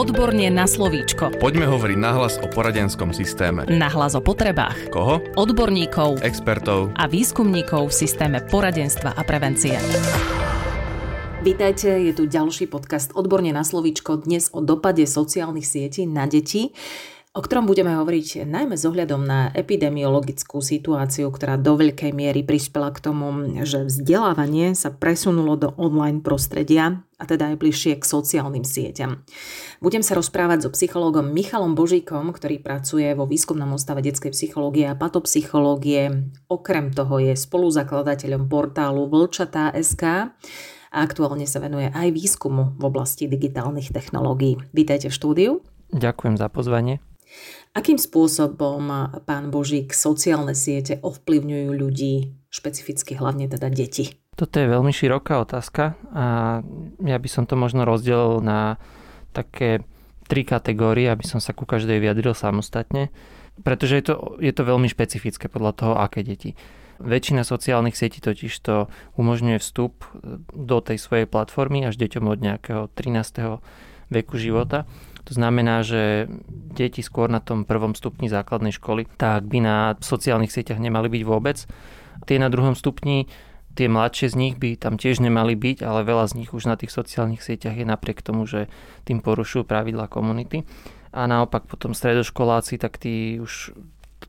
Odborne 0.00 0.48
na 0.48 0.64
slovíčko. 0.64 1.36
Poďme 1.36 1.68
hovoriť 1.68 1.98
nahlas 2.00 2.40
o 2.40 2.48
poradenskom 2.48 3.12
systéme. 3.12 3.68
Nahlas 3.68 4.16
o 4.16 4.24
potrebách. 4.24 4.88
Koho? 4.88 5.20
Odborníkov. 5.36 6.24
Expertov. 6.24 6.96
A 6.96 7.04
výskumníkov 7.04 7.92
v 7.92 8.08
systéme 8.08 8.40
poradenstva 8.40 9.12
a 9.12 9.20
prevencie. 9.28 9.76
Vítajte, 11.44 12.00
je 12.00 12.16
tu 12.16 12.24
ďalší 12.24 12.72
podcast 12.72 13.12
Odborne 13.12 13.52
na 13.52 13.60
slovíčko 13.60 14.24
dnes 14.24 14.48
o 14.56 14.64
dopade 14.64 15.04
sociálnych 15.04 15.68
sietí 15.68 16.08
na 16.08 16.24
deti 16.24 16.72
o 17.30 17.40
ktorom 17.46 17.62
budeme 17.62 17.94
hovoriť 17.94 18.42
najmä 18.42 18.74
s 18.74 18.82
ohľadom 18.82 19.22
na 19.22 19.54
epidemiologickú 19.54 20.58
situáciu, 20.58 21.30
ktorá 21.30 21.54
do 21.54 21.78
veľkej 21.78 22.10
miery 22.10 22.42
prispela 22.42 22.90
k 22.90 22.98
tomu, 22.98 23.30
že 23.62 23.86
vzdelávanie 23.86 24.74
sa 24.74 24.90
presunulo 24.90 25.54
do 25.54 25.70
online 25.78 26.26
prostredia 26.26 27.06
a 27.22 27.24
teda 27.30 27.54
aj 27.54 27.56
bližšie 27.62 28.02
k 28.02 28.04
sociálnym 28.04 28.66
sieťam. 28.66 29.22
Budem 29.78 30.02
sa 30.02 30.18
rozprávať 30.18 30.66
so 30.66 30.70
psychológom 30.74 31.30
Michalom 31.30 31.78
Božíkom, 31.78 32.34
ktorý 32.34 32.58
pracuje 32.58 33.14
vo 33.14 33.30
výskumnom 33.30 33.78
ústave 33.78 34.02
detskej 34.02 34.34
psychológie 34.34 34.90
a 34.90 34.98
patopsychológie. 34.98 36.34
Okrem 36.50 36.90
toho 36.90 37.22
je 37.22 37.38
spoluzakladateľom 37.38 38.50
portálu 38.50 39.06
Vlčatá.sk 39.06 40.34
a 40.90 40.96
aktuálne 40.98 41.46
sa 41.46 41.62
venuje 41.62 41.94
aj 41.94 42.10
výskumu 42.10 42.74
v 42.74 42.82
oblasti 42.82 43.30
digitálnych 43.30 43.94
technológií. 43.94 44.58
Vítajte 44.74 45.14
v 45.14 45.14
štúdiu. 45.14 45.52
Ďakujem 45.94 46.34
za 46.34 46.50
pozvanie. 46.50 46.98
Akým 47.70 48.02
spôsobom, 48.02 48.82
pán 49.22 49.54
Božík, 49.54 49.94
sociálne 49.94 50.58
siete 50.58 50.98
ovplyvňujú 50.98 51.70
ľudí, 51.70 52.34
špecificky 52.50 53.14
hlavne 53.14 53.46
teda 53.46 53.70
deti? 53.70 54.18
Toto 54.34 54.58
je 54.58 54.66
veľmi 54.66 54.90
široká 54.90 55.38
otázka 55.38 55.94
a 56.10 56.26
ja 57.04 57.16
by 57.20 57.28
som 57.30 57.44
to 57.46 57.54
možno 57.54 57.86
rozdelil 57.86 58.42
na 58.42 58.80
také 59.30 59.86
tri 60.26 60.42
kategórie, 60.42 61.10
aby 61.10 61.26
som 61.26 61.38
sa 61.38 61.54
ku 61.54 61.66
každej 61.66 62.02
vyjadril 62.02 62.34
samostatne, 62.34 63.14
pretože 63.62 63.98
je 63.98 64.04
to, 64.06 64.14
je 64.38 64.52
to 64.54 64.62
veľmi 64.62 64.86
špecifické 64.90 65.46
podľa 65.50 65.72
toho, 65.76 65.92
aké 65.98 66.22
deti. 66.22 66.54
Väčšina 67.00 67.46
sociálnych 67.46 67.96
sietí 67.96 68.20
totiž 68.20 68.52
to 68.60 68.92
umožňuje 69.16 69.58
vstup 69.58 70.04
do 70.52 70.78
tej 70.84 71.00
svojej 71.00 71.26
platformy 71.30 71.86
až 71.86 71.96
deťom 71.96 72.28
od 72.28 72.38
nejakého 72.38 72.82
13. 72.92 73.58
veku 74.12 74.34
života 74.36 74.84
to 75.24 75.32
znamená, 75.36 75.84
že 75.84 76.26
deti 76.50 77.04
skôr 77.04 77.28
na 77.28 77.44
tom 77.44 77.68
prvom 77.68 77.92
stupni 77.92 78.32
základnej 78.32 78.72
školy, 78.72 79.04
tak 79.20 79.44
by 79.46 79.58
na 79.60 79.76
sociálnych 80.00 80.52
sieťach 80.52 80.80
nemali 80.80 81.12
byť 81.12 81.22
vôbec. 81.24 81.64
Tie 82.24 82.36
na 82.40 82.48
druhom 82.48 82.72
stupni, 82.72 83.28
tie 83.76 83.86
mladšie 83.86 84.32
z 84.32 84.36
nich 84.36 84.54
by 84.56 84.76
tam 84.80 84.96
tiež 84.96 85.20
nemali 85.20 85.54
byť, 85.56 85.84
ale 85.84 86.04
veľa 86.04 86.24
z 86.30 86.36
nich 86.42 86.50
už 86.50 86.66
na 86.66 86.76
tých 86.76 86.92
sociálnych 86.92 87.44
sieťach 87.44 87.76
je 87.76 87.86
napriek 87.86 88.24
tomu, 88.24 88.48
že 88.48 88.72
tým 89.04 89.20
porušujú 89.20 89.68
pravidla 89.68 90.08
komunity. 90.10 90.64
A 91.10 91.26
naopak 91.26 91.66
potom 91.66 91.90
stredoškoláci, 91.90 92.78
tak 92.78 92.98
tí 93.02 93.42
už 93.42 93.74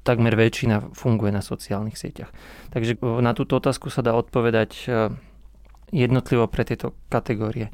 takmer 0.01 0.33
väčšina 0.33 0.95
funguje 0.97 1.29
na 1.29 1.45
sociálnych 1.45 1.99
sieťach. 1.99 2.33
Takže 2.73 2.97
na 3.21 3.37
túto 3.37 3.61
otázku 3.61 3.93
sa 3.93 4.01
dá 4.01 4.17
odpovedať 4.17 4.71
eh, 4.87 5.13
jednotlivo 5.93 6.47
pre 6.49 6.65
tieto 6.65 6.97
kategórie. 7.11 7.69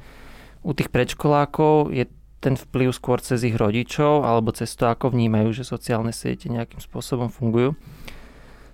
U 0.66 0.76
tých 0.76 0.92
predškolákov 0.92 1.96
je 1.96 2.10
ten 2.38 2.54
vplyv 2.54 2.94
skôr 2.94 3.18
cez 3.20 3.42
ich 3.42 3.58
rodičov 3.58 4.22
alebo 4.22 4.54
cez 4.54 4.70
to, 4.78 4.86
ako 4.86 5.14
vnímajú, 5.14 5.52
že 5.54 5.66
sociálne 5.66 6.14
siete 6.14 6.48
nejakým 6.48 6.78
spôsobom 6.78 7.34
fungujú. 7.34 7.74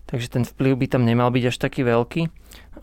Takže 0.04 0.30
ten 0.30 0.44
vplyv 0.46 0.78
by 0.78 0.88
tam 0.92 1.04
nemal 1.08 1.34
byť 1.34 1.44
až 1.50 1.58
taký 1.58 1.82
veľký. 1.82 2.30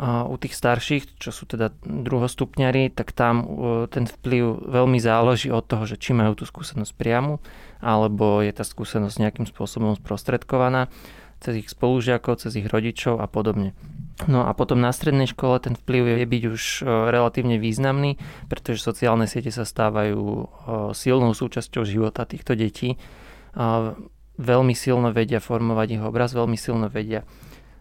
A 0.00 0.24
u 0.24 0.34
tých 0.40 0.56
starších, 0.56 1.20
čo 1.20 1.30
sú 1.30 1.44
teda 1.46 1.70
druhostupňari, 1.84 2.90
tak 2.90 3.12
tam 3.12 3.44
ten 3.92 4.08
vplyv 4.08 4.66
veľmi 4.66 4.98
záleží 4.98 5.52
od 5.52 5.62
toho, 5.62 5.84
že 5.84 6.00
či 6.00 6.16
majú 6.16 6.34
tú 6.34 6.48
skúsenosť 6.48 6.96
priamu, 6.96 7.38
alebo 7.78 8.40
je 8.40 8.50
tá 8.50 8.64
skúsenosť 8.64 9.20
nejakým 9.20 9.46
spôsobom 9.46 9.94
sprostredkovaná 10.00 10.88
cez 11.38 11.60
ich 11.60 11.68
spolužiakov, 11.68 12.40
cez 12.40 12.56
ich 12.56 12.66
rodičov 12.66 13.20
a 13.20 13.28
podobne. 13.28 13.76
No 14.28 14.44
a 14.44 14.52
potom 14.52 14.76
na 14.84 14.92
strednej 14.92 15.30
škole 15.30 15.56
ten 15.64 15.72
vplyv 15.72 16.20
je 16.20 16.26
byť 16.28 16.42
už 16.52 16.62
e, 16.62 16.82
relatívne 17.08 17.56
významný, 17.56 18.20
pretože 18.52 18.84
sociálne 18.84 19.24
siete 19.24 19.48
sa 19.48 19.64
stávajú 19.64 20.20
e, 20.20 20.44
silnou 20.92 21.32
súčasťou 21.32 21.88
života 21.88 22.28
týchto 22.28 22.52
detí. 22.52 23.00
Veľmi 24.40 24.72
silno 24.78 25.10
vedia 25.12 25.42
formovať 25.42 25.88
ich 25.98 26.02
obraz, 26.04 26.32
veľmi 26.32 26.54
silno 26.54 26.86
vedia 26.86 27.26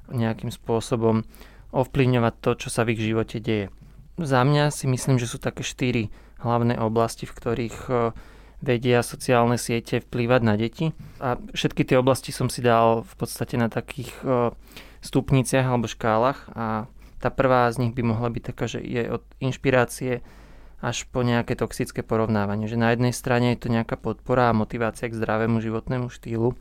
nejakým 0.09 0.49
spôsobom 0.49 1.21
ovplyvňovať 1.69 2.33
to, 2.41 2.51
čo 2.65 2.69
sa 2.73 2.81
v 2.81 2.97
ich 2.97 3.05
živote 3.05 3.37
deje. 3.37 3.69
Za 4.17 4.41
mňa 4.41 4.73
si 4.73 4.89
myslím, 4.89 5.21
že 5.21 5.29
sú 5.29 5.37
také 5.37 5.61
štyri 5.61 6.09
hlavné 6.41 6.81
oblasti, 6.81 7.29
v 7.29 7.35
ktorých 7.35 7.77
e, 7.87 7.91
vedia 8.63 9.05
sociálne 9.05 9.59
siete 9.59 10.03
vplývať 10.03 10.41
na 10.43 10.55
deti. 10.55 10.91
A 11.19 11.39
všetky 11.51 11.83
tie 11.83 11.99
oblasti 11.99 12.31
som 12.31 12.47
si 12.47 12.59
dal 12.63 13.03
v 13.03 13.13
podstate 13.15 13.55
na 13.55 13.71
takých 13.71 14.11
stupniciach 15.01 15.65
alebo 15.65 15.87
škálach 15.87 16.51
a 16.55 16.87
tá 17.19 17.29
prvá 17.31 17.67
z 17.71 17.83
nich 17.83 17.93
by 17.95 18.03
mohla 18.03 18.31
byť 18.31 18.43
taká, 18.43 18.65
že 18.67 18.79
je 18.79 19.11
od 19.11 19.23
inšpirácie 19.43 20.23
až 20.79 21.03
po 21.11 21.19
nejaké 21.19 21.59
toxické 21.59 21.99
porovnávanie. 21.99 22.71
Že 22.71 22.79
na 22.79 22.89
jednej 22.95 23.11
strane 23.11 23.51
je 23.55 23.67
to 23.67 23.69
nejaká 23.71 23.99
podpora 23.99 24.51
a 24.51 24.55
motivácia 24.55 25.11
k 25.11 25.17
zdravému 25.19 25.59
životnému 25.59 26.07
štýlu, 26.07 26.55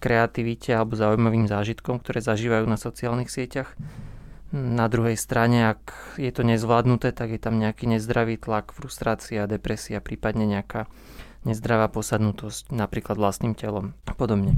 kreativite 0.00 0.72
alebo 0.72 0.96
zaujímavým 0.96 1.44
zážitkom, 1.44 2.00
ktoré 2.00 2.24
zažívajú 2.24 2.64
na 2.64 2.80
sociálnych 2.80 3.28
sieťach. 3.28 3.76
Na 4.52 4.84
druhej 4.88 5.16
strane, 5.16 5.76
ak 5.76 6.16
je 6.20 6.28
to 6.28 6.44
nezvládnuté, 6.44 7.12
tak 7.12 7.32
je 7.32 7.40
tam 7.40 7.56
nejaký 7.56 7.88
nezdravý 7.88 8.36
tlak, 8.36 8.72
frustrácia, 8.72 9.48
depresia, 9.48 10.04
prípadne 10.04 10.44
nejaká 10.44 10.88
nezdravá 11.48 11.88
posadnutosť 11.88 12.68
napríklad 12.72 13.16
vlastným 13.16 13.56
telom 13.56 13.96
a 14.04 14.12
podobne. 14.12 14.56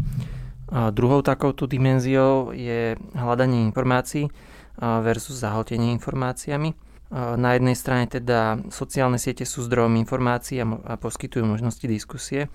A 0.73 0.89
druhou 0.89 1.21
takouto 1.21 1.69
dimenziou 1.69 2.57
je 2.57 2.97
hľadanie 3.13 3.65
informácií 3.69 4.33
versus 4.81 5.37
zahltenie 5.37 5.93
informáciami. 5.93 6.73
Na 7.15 7.55
jednej 7.55 7.77
strane 7.77 8.09
teda 8.09 8.59
sociálne 8.73 9.21
siete 9.21 9.45
sú 9.45 9.63
zdrojom 9.63 9.95
informácií 10.01 10.65
a 10.65 10.97
poskytujú 10.99 11.45
možnosti 11.47 11.85
diskusie. 11.85 12.49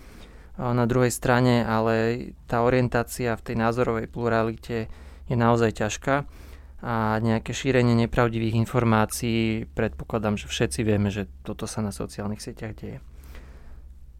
Na 0.59 0.83
druhej 0.83 1.13
strane 1.13 1.63
ale 1.63 1.95
tá 2.49 2.65
orientácia 2.65 3.37
v 3.37 3.45
tej 3.45 3.55
názorovej 3.55 4.11
pluralite 4.11 4.91
je 5.29 5.35
naozaj 5.37 5.79
ťažká 5.79 6.27
a 6.79 7.19
nejaké 7.23 7.51
šírenie 7.55 7.95
nepravdivých 8.07 8.55
informácií 8.55 9.67
predpokladám, 9.71 10.35
že 10.35 10.51
všetci 10.51 10.79
vieme, 10.83 11.11
že 11.11 11.27
toto 11.43 11.67
sa 11.67 11.79
na 11.79 11.95
sociálnych 11.95 12.43
sieťach 12.43 12.75
deje 12.75 12.99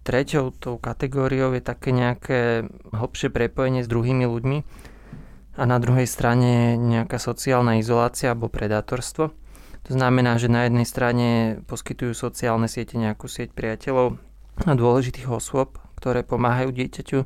treťou 0.09 0.49
tou 0.57 0.81
kategóriou 0.81 1.53
je 1.53 1.61
také 1.61 1.93
nejaké 1.93 2.65
hlbšie 2.89 3.29
prepojenie 3.29 3.85
s 3.85 3.91
druhými 3.93 4.25
ľuďmi 4.25 4.57
a 5.53 5.63
na 5.69 5.77
druhej 5.77 6.09
strane 6.09 6.81
nejaká 6.81 7.21
sociálna 7.21 7.77
izolácia 7.77 8.33
alebo 8.33 8.49
predátorstvo. 8.49 9.29
To 9.85 9.91
znamená, 9.93 10.41
že 10.41 10.49
na 10.49 10.65
jednej 10.65 10.89
strane 10.89 11.61
poskytujú 11.69 12.17
sociálne 12.17 12.65
siete 12.65 12.97
nejakú 12.97 13.29
sieť 13.29 13.53
priateľov 13.53 14.17
a 14.65 14.73
dôležitých 14.73 15.29
osôb, 15.29 15.77
ktoré 16.01 16.25
pomáhajú 16.25 16.73
dieťaťu 16.73 17.19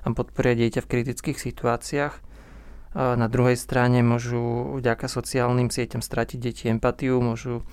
a 0.00 0.06
podporia 0.16 0.56
dieťa 0.56 0.80
v 0.80 0.90
kritických 0.96 1.36
situáciách. 1.36 2.14
A 2.96 3.20
na 3.20 3.28
druhej 3.28 3.60
strane 3.60 4.00
môžu 4.00 4.74
vďaka 4.80 5.12
sociálnym 5.12 5.68
sieťam 5.68 6.00
stratiť 6.00 6.38
deti 6.40 6.64
empatiu, 6.72 7.20
môžu 7.20 7.68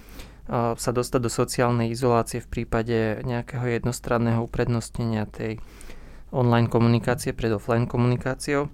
sa 0.51 0.91
dostať 0.95 1.19
do 1.19 1.31
sociálnej 1.31 1.91
izolácie 1.91 2.39
v 2.39 2.47
prípade 2.47 3.19
nejakého 3.27 3.67
jednostranného 3.67 4.47
uprednostnenia 4.47 5.27
tej 5.27 5.59
online 6.31 6.71
komunikácie 6.71 7.35
pred 7.35 7.51
offline 7.51 7.87
komunikáciou. 7.87 8.71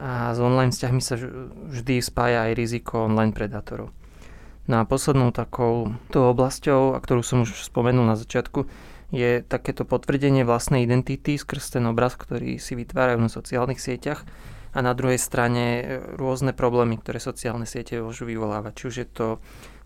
A 0.00 0.32
s 0.32 0.38
online 0.38 0.70
vzťahmi 0.70 1.02
sa 1.02 1.18
vždy 1.72 2.04
spája 2.04 2.48
aj 2.48 2.52
riziko 2.56 3.08
online 3.08 3.34
predátorov. 3.34 3.90
No 4.70 4.78
a 4.78 4.86
poslednou 4.86 5.34
takou 5.34 5.98
tou 6.14 6.30
oblasťou, 6.30 6.94
a 6.94 7.02
ktorú 7.02 7.26
som 7.26 7.42
už 7.42 7.66
spomenul 7.66 8.06
na 8.06 8.14
začiatku, 8.14 8.70
je 9.10 9.42
takéto 9.42 9.82
potvrdenie 9.82 10.46
vlastnej 10.46 10.86
identity 10.86 11.34
skrz 11.34 11.74
ten 11.74 11.84
obraz, 11.90 12.14
ktorý 12.14 12.62
si 12.62 12.78
vytvárajú 12.78 13.18
na 13.18 13.26
sociálnych 13.26 13.82
sieťach 13.82 14.22
a 14.70 14.78
na 14.82 14.92
druhej 14.94 15.18
strane 15.18 15.64
e, 15.78 15.82
rôzne 16.14 16.54
problémy, 16.54 16.98
ktoré 16.98 17.18
sociálne 17.18 17.66
siete 17.66 17.98
môžu 17.98 18.26
vyvolávať. 18.26 18.72
Či 18.74 18.84
už 18.86 18.94
je 19.02 19.08
to 19.10 19.28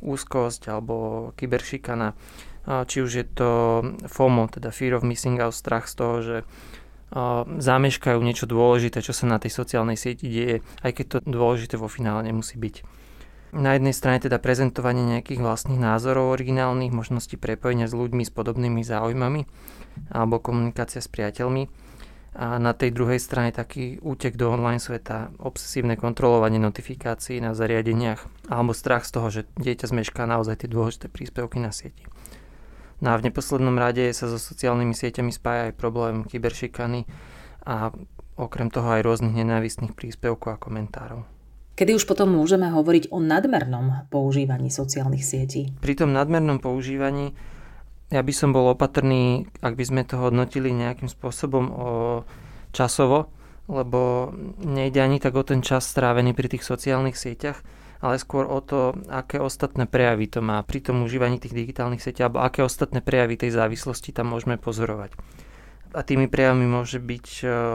úzkosť 0.04 0.69
alebo 0.69 1.31
kyberšikana, 1.40 2.12
či 2.64 3.04
už 3.04 3.10
je 3.12 3.26
to 3.28 3.50
FOMO, 4.08 4.48
teda 4.48 4.72
Fear 4.72 4.96
of 4.96 5.04
Missing 5.04 5.40
Out, 5.40 5.56
strach 5.56 5.88
z 5.88 5.94
toho, 5.96 6.16
že 6.20 6.36
zameškajú 7.46 8.19
niečo 8.19 8.48
dôležité, 8.48 9.04
čo 9.04 9.14
sa 9.14 9.28
na 9.28 9.38
tej 9.38 9.52
sociálnej 9.54 9.94
sieti 9.94 10.26
deje, 10.26 10.56
aj 10.82 10.92
keď 10.96 11.04
to 11.06 11.19
dôležité 11.28 11.78
vo 11.78 11.86
finále 11.86 12.26
nemusí 12.26 12.58
byť. 12.58 13.04
Na 13.54 13.78
jednej 13.78 13.94
strane 13.94 14.19
teda 14.19 14.42
prezentovanie 14.42 15.06
nejakých 15.06 15.38
vlastných 15.38 15.78
názorov 15.78 16.34
originálnych, 16.34 16.90
možnosti 16.90 17.38
prepojenia 17.38 17.86
s 17.86 17.94
ľuďmi 17.94 18.26
s 18.26 18.34
podobnými 18.34 18.82
záujmami 18.82 19.46
alebo 20.10 20.42
komunikácia 20.42 20.98
s 20.98 21.06
priateľmi 21.06 21.70
a 22.34 22.58
na 22.58 22.75
tej 22.75 22.90
druhej 22.90 23.22
strane 23.22 23.54
taký 23.54 24.02
útek 24.02 24.34
do 24.34 24.50
online 24.50 24.82
sveta, 24.82 25.31
obsesívne 25.38 25.94
kontrolovanie 25.94 26.58
notifikácií 26.58 27.38
na 27.38 27.54
zariadeniach 27.54 28.50
alebo 28.50 28.75
strach 28.75 29.06
z 29.06 29.10
toho, 29.14 29.28
že 29.31 29.40
dieťa 29.54 29.86
zmešká 29.86 30.26
naozaj 30.26 30.66
tie 30.66 30.69
dôležité 30.69 31.06
príspevky 31.06 31.62
na 31.62 31.70
sieti. 31.70 32.02
No 32.98 33.14
a 33.14 33.19
v 33.22 33.31
neposlednom 33.31 33.78
rade 33.78 34.10
sa 34.10 34.26
so 34.26 34.42
sociálnymi 34.42 34.98
sieťami 34.98 35.31
spája 35.31 35.70
aj 35.70 35.78
problém 35.78 36.26
kyberšikany 36.26 37.06
a 37.62 37.94
okrem 38.34 38.66
toho 38.66 38.98
aj 38.98 39.06
rôznych 39.06 39.34
nenávistných 39.34 39.94
príspevkov 39.94 40.58
a 40.58 40.58
komentárov. 40.58 41.22
Kedy 41.75 41.98
už 41.98 42.06
potom 42.06 42.34
môžeme 42.34 42.70
hovoriť 42.70 43.10
o 43.10 43.19
nadmernom 43.19 44.06
používaní 44.10 44.70
sociálnych 44.70 45.26
sietí? 45.26 45.75
Pri 45.82 45.94
tom 45.98 46.14
nadmernom 46.14 46.62
používaní 46.62 47.34
ja 48.12 48.21
by 48.21 48.33
som 48.37 48.53
bol 48.53 48.73
opatrný, 48.73 49.49
ak 49.65 49.75
by 49.77 49.85
sme 49.85 50.03
to 50.05 50.21
hodnotili 50.21 50.73
nejakým 50.73 51.09
spôsobom 51.09 51.65
o 51.73 51.89
časovo, 52.75 53.33
lebo 53.65 54.33
nejde 54.61 55.01
ani 55.01 55.17
tak 55.23 55.33
o 55.37 55.45
ten 55.47 55.65
čas 55.65 55.89
strávený 55.89 56.37
pri 56.37 56.53
tých 56.53 56.69
sociálnych 56.69 57.17
sieťach, 57.17 57.65
ale 58.05 58.21
skôr 58.21 58.45
o 58.45 58.61
to, 58.61 58.93
aké 59.09 59.41
ostatné 59.41 59.89
prejavy 59.89 60.29
to 60.29 60.45
má 60.45 60.61
pri 60.61 60.85
tom 60.85 61.01
užívaní 61.09 61.41
tých 61.41 61.56
digitálnych 61.56 62.05
sietí, 62.05 62.21
alebo 62.21 62.45
aké 62.45 62.61
ostatné 62.61 63.01
prejavy 63.01 63.41
tej 63.41 63.56
závislosti 63.56 64.12
tam 64.12 64.37
môžeme 64.37 64.61
pozorovať. 64.61 65.17
A 65.97 66.05
tými 66.05 66.29
prejavmi 66.29 66.69
môže 66.69 67.01
byť 67.01 67.27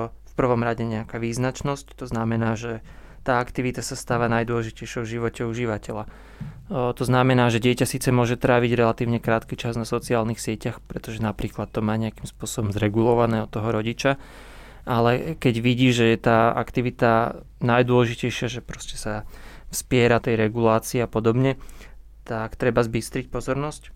v 0.06 0.34
prvom 0.38 0.62
rade 0.62 0.86
nejaká 0.86 1.18
význačnosť, 1.18 1.98
to 1.98 2.06
znamená, 2.06 2.54
že 2.54 2.86
tá 3.30 3.38
aktivita 3.38 3.86
sa 3.86 3.94
stáva 3.94 4.26
najdôležitejšou 4.26 5.06
v 5.06 5.12
živote 5.22 5.46
užívateľa. 5.46 6.10
To 6.74 7.04
znamená, 7.06 7.54
že 7.54 7.62
dieťa 7.62 7.86
síce 7.86 8.10
môže 8.10 8.42
tráviť 8.42 8.74
relatívne 8.74 9.22
krátky 9.22 9.54
čas 9.54 9.78
na 9.78 9.86
sociálnych 9.86 10.42
sieťach, 10.42 10.82
pretože 10.82 11.22
napríklad 11.22 11.70
to 11.70 11.86
má 11.86 11.94
nejakým 11.94 12.26
spôsobom 12.26 12.74
zregulované 12.74 13.46
od 13.46 13.50
toho 13.54 13.70
rodiča, 13.70 14.18
ale 14.90 15.38
keď 15.38 15.54
vidí, 15.62 15.94
že 15.94 16.10
je 16.10 16.18
tá 16.18 16.58
aktivita 16.58 17.46
najdôležitejšia, 17.62 18.50
že 18.50 18.66
proste 18.66 18.98
sa 18.98 19.30
vspiera 19.70 20.18
tej 20.18 20.34
regulácii 20.34 21.06
a 21.06 21.06
podobne, 21.06 21.62
tak 22.26 22.58
treba 22.58 22.82
zbystriť 22.82 23.30
pozornosť. 23.30 23.94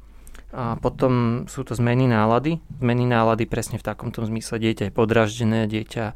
A 0.53 0.77
potom 0.77 1.45
sú 1.49 1.65
to 1.65 1.73
zmeny 1.73 2.05
nálady. 2.05 2.61
Zmeny 2.77 3.09
nálady 3.09 3.49
presne 3.49 3.81
v 3.81 3.85
takomto 3.89 4.21
zmysle. 4.21 4.61
Dieťa 4.61 4.89
je 4.89 4.93
podraždené, 4.93 5.65
dieťa 5.65 6.13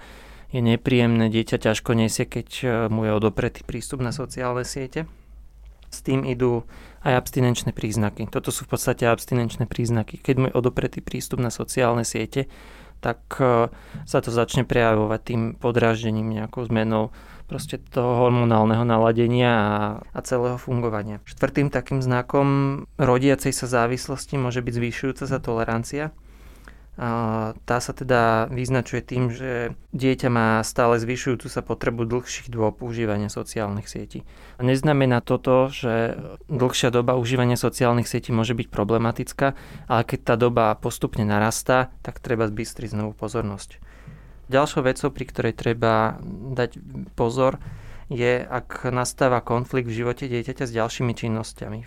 je 0.52 0.62
nepríjemné, 0.64 1.28
dieťa 1.28 1.60
ťažko 1.60 1.92
nesie, 1.92 2.24
keď 2.24 2.48
e, 2.64 2.68
mu 2.88 3.04
je 3.04 3.12
odopretý 3.12 3.68
prístup 3.68 4.00
na 4.00 4.16
sociálne 4.16 4.64
siete. 4.64 5.04
S 5.88 6.04
tým 6.04 6.24
idú 6.28 6.68
aj 7.04 7.16
abstinenčné 7.16 7.72
príznaky. 7.72 8.28
Toto 8.28 8.52
sú 8.52 8.68
v 8.68 8.76
podstate 8.76 9.08
abstinenčné 9.08 9.68
príznaky. 9.68 10.20
Keď 10.20 10.36
mu 10.36 10.46
je 10.52 10.56
odopretý 10.56 11.00
prístup 11.00 11.40
na 11.40 11.52
sociálne 11.52 12.08
siete, 12.08 12.48
tak 13.04 13.20
e, 13.44 13.68
sa 14.08 14.20
to 14.24 14.32
začne 14.32 14.64
prejavovať 14.64 15.22
tým 15.24 15.42
podráždením, 15.60 16.32
nejakou 16.32 16.64
zmenou 16.64 17.12
proste 17.48 17.80
toho 17.80 18.28
hormonálneho 18.28 18.84
naladenia 18.84 19.52
a, 19.52 19.76
a 20.12 20.20
celého 20.24 20.60
fungovania. 20.60 21.24
Štvrtým 21.24 21.72
takým 21.72 22.04
znakom 22.04 22.84
rodiacej 23.00 23.56
sa 23.56 23.68
závislosti 23.68 24.36
môže 24.36 24.60
byť 24.60 24.74
zvyšujúca 24.76 25.24
sa 25.28 25.40
tolerancia 25.40 26.12
tá 26.98 27.78
sa 27.78 27.94
teda 27.94 28.50
vyznačuje 28.50 29.06
tým, 29.06 29.30
že 29.30 29.78
dieťa 29.94 30.30
má 30.34 30.58
stále 30.66 30.98
zvyšujúcu 30.98 31.46
sa 31.46 31.62
potrebu 31.62 32.10
dlhších 32.10 32.50
dôb 32.50 32.82
užívania 32.82 33.30
sociálnych 33.30 33.86
sietí. 33.86 34.26
Neznamená 34.58 35.22
toto, 35.22 35.70
že 35.70 36.18
dlhšia 36.50 36.90
doba 36.90 37.14
užívania 37.22 37.54
sociálnych 37.54 38.10
sietí 38.10 38.34
môže 38.34 38.58
byť 38.58 38.74
problematická, 38.74 39.54
ale 39.86 40.02
keď 40.10 40.20
tá 40.26 40.36
doba 40.42 40.74
postupne 40.74 41.22
narastá, 41.22 41.94
tak 42.02 42.18
treba 42.18 42.50
zbystriť 42.50 42.98
znovu 42.98 43.14
pozornosť. 43.14 43.78
Ďalšou 44.50 44.82
vecou, 44.82 45.14
pri 45.14 45.26
ktorej 45.30 45.54
treba 45.54 46.18
dať 46.58 46.82
pozor, 47.14 47.62
je, 48.10 48.40
ak 48.42 48.90
nastáva 48.90 49.44
konflikt 49.44 49.92
v 49.92 50.02
živote 50.02 50.32
dieťaťa 50.32 50.66
s 50.66 50.72
ďalšími 50.72 51.14
činnosťami 51.14 51.80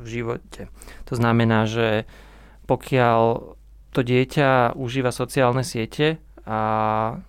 v 0.00 0.06
živote. 0.06 0.70
To 1.10 1.14
znamená, 1.18 1.66
že 1.66 2.06
pokiaľ 2.70 3.20
to 3.96 4.04
dieťa 4.04 4.76
užíva 4.76 5.08
sociálne 5.08 5.64
siete 5.64 6.20
a 6.44 6.60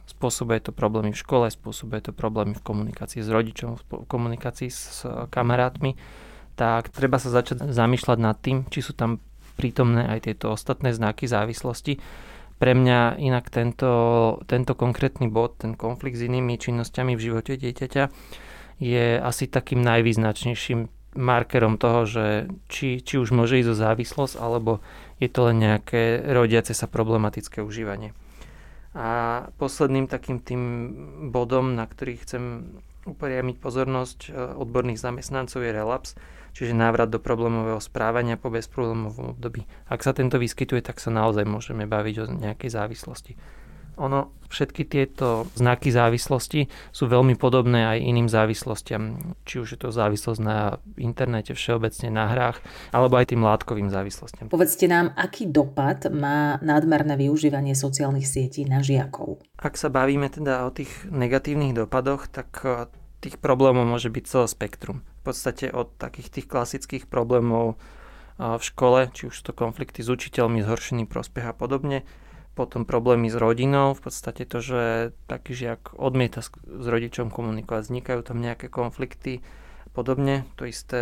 spôsobuje 0.04 0.60
to 0.68 0.76
problémy 0.76 1.16
v 1.16 1.22
škole, 1.24 1.48
spôsobuje 1.48 2.04
to 2.04 2.12
problémy 2.12 2.60
v 2.60 2.66
komunikácii 2.68 3.24
s 3.24 3.32
rodičom, 3.32 3.80
v 3.80 4.04
komunikácii 4.04 4.68
s 4.68 5.08
kamarátmi, 5.32 5.96
tak 6.60 6.92
treba 6.92 7.24
sa 7.24 7.32
začať 7.32 7.72
zamýšľať 7.72 8.18
nad 8.20 8.36
tým, 8.36 8.68
či 8.68 8.84
sú 8.84 8.92
tam 8.92 9.24
prítomné 9.56 10.12
aj 10.12 10.28
tieto 10.28 10.52
ostatné 10.52 10.92
znaky 10.92 11.24
závislosti. 11.24 12.04
Pre 12.58 12.74
mňa 12.74 13.22
inak 13.22 13.48
tento, 13.48 13.92
tento 14.50 14.74
konkrétny 14.76 15.32
bod, 15.32 15.62
ten 15.64 15.78
konflikt 15.78 16.20
s 16.20 16.28
inými 16.28 16.60
činnosťami 16.60 17.16
v 17.16 17.24
živote 17.32 17.56
dieťaťa 17.56 18.04
je 18.82 19.06
asi 19.18 19.46
takým 19.48 19.82
najvýznačnejším 19.86 20.90
markerom 21.18 21.82
toho, 21.82 22.06
že 22.06 22.26
či, 22.70 23.02
či 23.02 23.18
už 23.18 23.34
môže 23.34 23.58
ísť 23.58 23.74
o 23.74 23.76
závislosť, 23.78 24.36
alebo 24.38 24.86
je 25.18 25.30
to 25.30 25.50
len 25.50 25.58
nejaké 25.62 26.22
rodiace 26.22 26.74
sa 26.78 26.86
problematické 26.86 27.62
užívanie. 27.66 28.14
A 28.98 29.46
posledným 29.62 30.10
takým 30.10 30.42
tým 30.42 30.64
bodom, 31.30 31.78
na 31.78 31.86
ktorý 31.86 32.18
chcem 32.22 32.44
upriamiť 33.06 33.56
pozornosť 33.62 34.20
e, 34.28 34.30
odborných 34.58 35.00
zamestnancov 35.00 35.64
je 35.64 35.72
relaps, 35.72 36.12
čiže 36.58 36.74
návrat 36.74 37.14
do 37.14 37.22
problémového 37.22 37.78
správania 37.78 38.36
po 38.42 38.50
bezproblémovom 38.50 39.38
období. 39.38 39.70
Ak 39.88 40.02
sa 40.02 40.18
tento 40.18 40.42
vyskytuje, 40.42 40.82
tak 40.82 40.98
sa 40.98 41.14
naozaj 41.14 41.46
môžeme 41.46 41.86
baviť 41.86 42.16
o 42.20 42.26
nejakej 42.26 42.70
závislosti. 42.74 43.38
Ono, 43.98 44.38
všetky 44.48 44.88
tieto 44.88 45.50
znaky 45.54 45.92
závislosti 45.92 46.72
sú 46.94 47.10
veľmi 47.10 47.36
podobné 47.36 47.98
aj 47.98 47.98
iným 48.00 48.28
závislostiam. 48.32 49.36
Či 49.44 49.56
už 49.66 49.68
je 49.76 49.80
to 49.80 49.90
závislosť 49.90 50.42
na 50.42 50.78
internete, 50.96 51.58
všeobecne 51.58 52.14
na 52.14 52.26
hrách, 52.32 52.58
alebo 52.94 53.20
aj 53.20 53.36
tým 53.36 53.44
látkovým 53.44 53.92
závislostiam. 53.92 54.48
Povedzte 54.48 54.88
nám, 54.88 55.14
aký 55.18 55.50
dopad 55.50 56.08
má 56.14 56.62
nadmerné 56.64 57.20
využívanie 57.20 57.76
sociálnych 57.76 58.26
sietí 58.26 58.64
na 58.64 58.80
žiakov? 58.86 59.44
Ak 59.60 59.76
sa 59.76 59.92
bavíme 59.92 60.32
teda 60.32 60.66
o 60.66 60.72
tých 60.72 60.92
negatívnych 61.10 61.76
dopadoch, 61.76 62.30
tak 62.32 62.50
e, 62.64 62.86
tých 63.20 63.42
problémov 63.42 63.90
môže 63.90 64.14
byť 64.14 64.24
celé 64.30 64.48
spektrum. 64.48 64.98
V 65.26 65.34
podstate 65.34 65.74
od 65.74 65.92
takých 65.98 66.30
tých 66.30 66.48
klasických 66.48 67.10
problémov 67.10 67.76
e, 67.76 67.76
v 68.38 68.64
škole, 68.64 69.10
či 69.12 69.34
už 69.34 69.36
to 69.42 69.52
konflikty 69.52 70.06
s 70.06 70.10
učiteľmi, 70.14 70.62
zhoršený 70.62 71.10
prospech 71.10 71.50
a 71.50 71.54
podobne, 71.58 72.06
potom 72.58 72.90
problémy 72.90 73.30
s 73.30 73.38
rodinou, 73.38 73.94
v 73.94 74.10
podstate 74.10 74.50
to, 74.50 74.58
že 74.58 74.82
taký 75.30 75.54
žiak 75.54 75.94
odmieta 75.94 76.42
s, 76.42 76.50
s 76.58 76.86
rodičom 76.90 77.30
komunikovať, 77.30 77.86
vznikajú 77.86 78.26
tam 78.26 78.42
nejaké 78.42 78.74
konflikty 78.74 79.46
a 79.86 79.90
podobne. 79.94 80.50
To 80.58 80.66
isté 80.66 81.02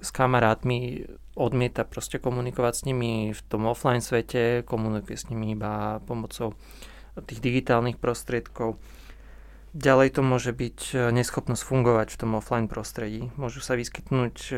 s 0.00 0.08
kamarátmi 0.08 1.04
odmieta 1.36 1.84
proste 1.84 2.16
komunikovať 2.16 2.72
s 2.72 2.82
nimi 2.88 3.36
v 3.36 3.40
tom 3.44 3.68
offline 3.68 4.00
svete, 4.00 4.64
komunikuje 4.64 5.20
s 5.20 5.28
nimi 5.28 5.52
iba 5.52 6.00
pomocou 6.08 6.56
tých 7.20 7.44
digitálnych 7.44 8.00
prostriedkov. 8.00 8.80
Ďalej 9.74 10.08
to 10.14 10.22
môže 10.22 10.54
byť 10.54 10.78
e, 10.94 10.96
neschopnosť 11.10 11.62
fungovať 11.66 12.14
v 12.14 12.18
tom 12.22 12.38
offline 12.38 12.70
prostredí. 12.70 13.34
Môžu 13.34 13.58
sa 13.58 13.74
vyskytnúť 13.74 14.36
e, 14.50 14.54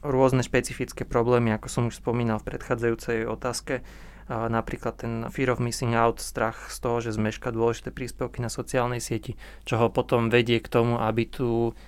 rôzne 0.00 0.40
špecifické 0.40 1.04
problémy, 1.04 1.52
ako 1.52 1.68
som 1.68 1.82
už 1.92 2.00
spomínal 2.00 2.40
v 2.40 2.56
predchádzajúcej 2.56 3.28
otázke, 3.28 3.84
napríklad 4.26 4.98
ten 4.98 5.12
fear 5.30 5.54
of 5.54 5.62
missing 5.62 5.94
out, 5.94 6.18
strach 6.18 6.70
z 6.70 6.82
toho, 6.82 6.98
že 6.98 7.14
zmeška 7.14 7.54
dôležité 7.54 7.94
príspevky 7.94 8.42
na 8.42 8.50
sociálnej 8.50 8.98
sieti, 8.98 9.38
čo 9.62 9.78
ho 9.78 9.86
potom 9.86 10.30
vedie 10.30 10.58
k 10.58 10.66
tomu, 10.66 10.98
aby 10.98 11.30
tú 11.30 11.78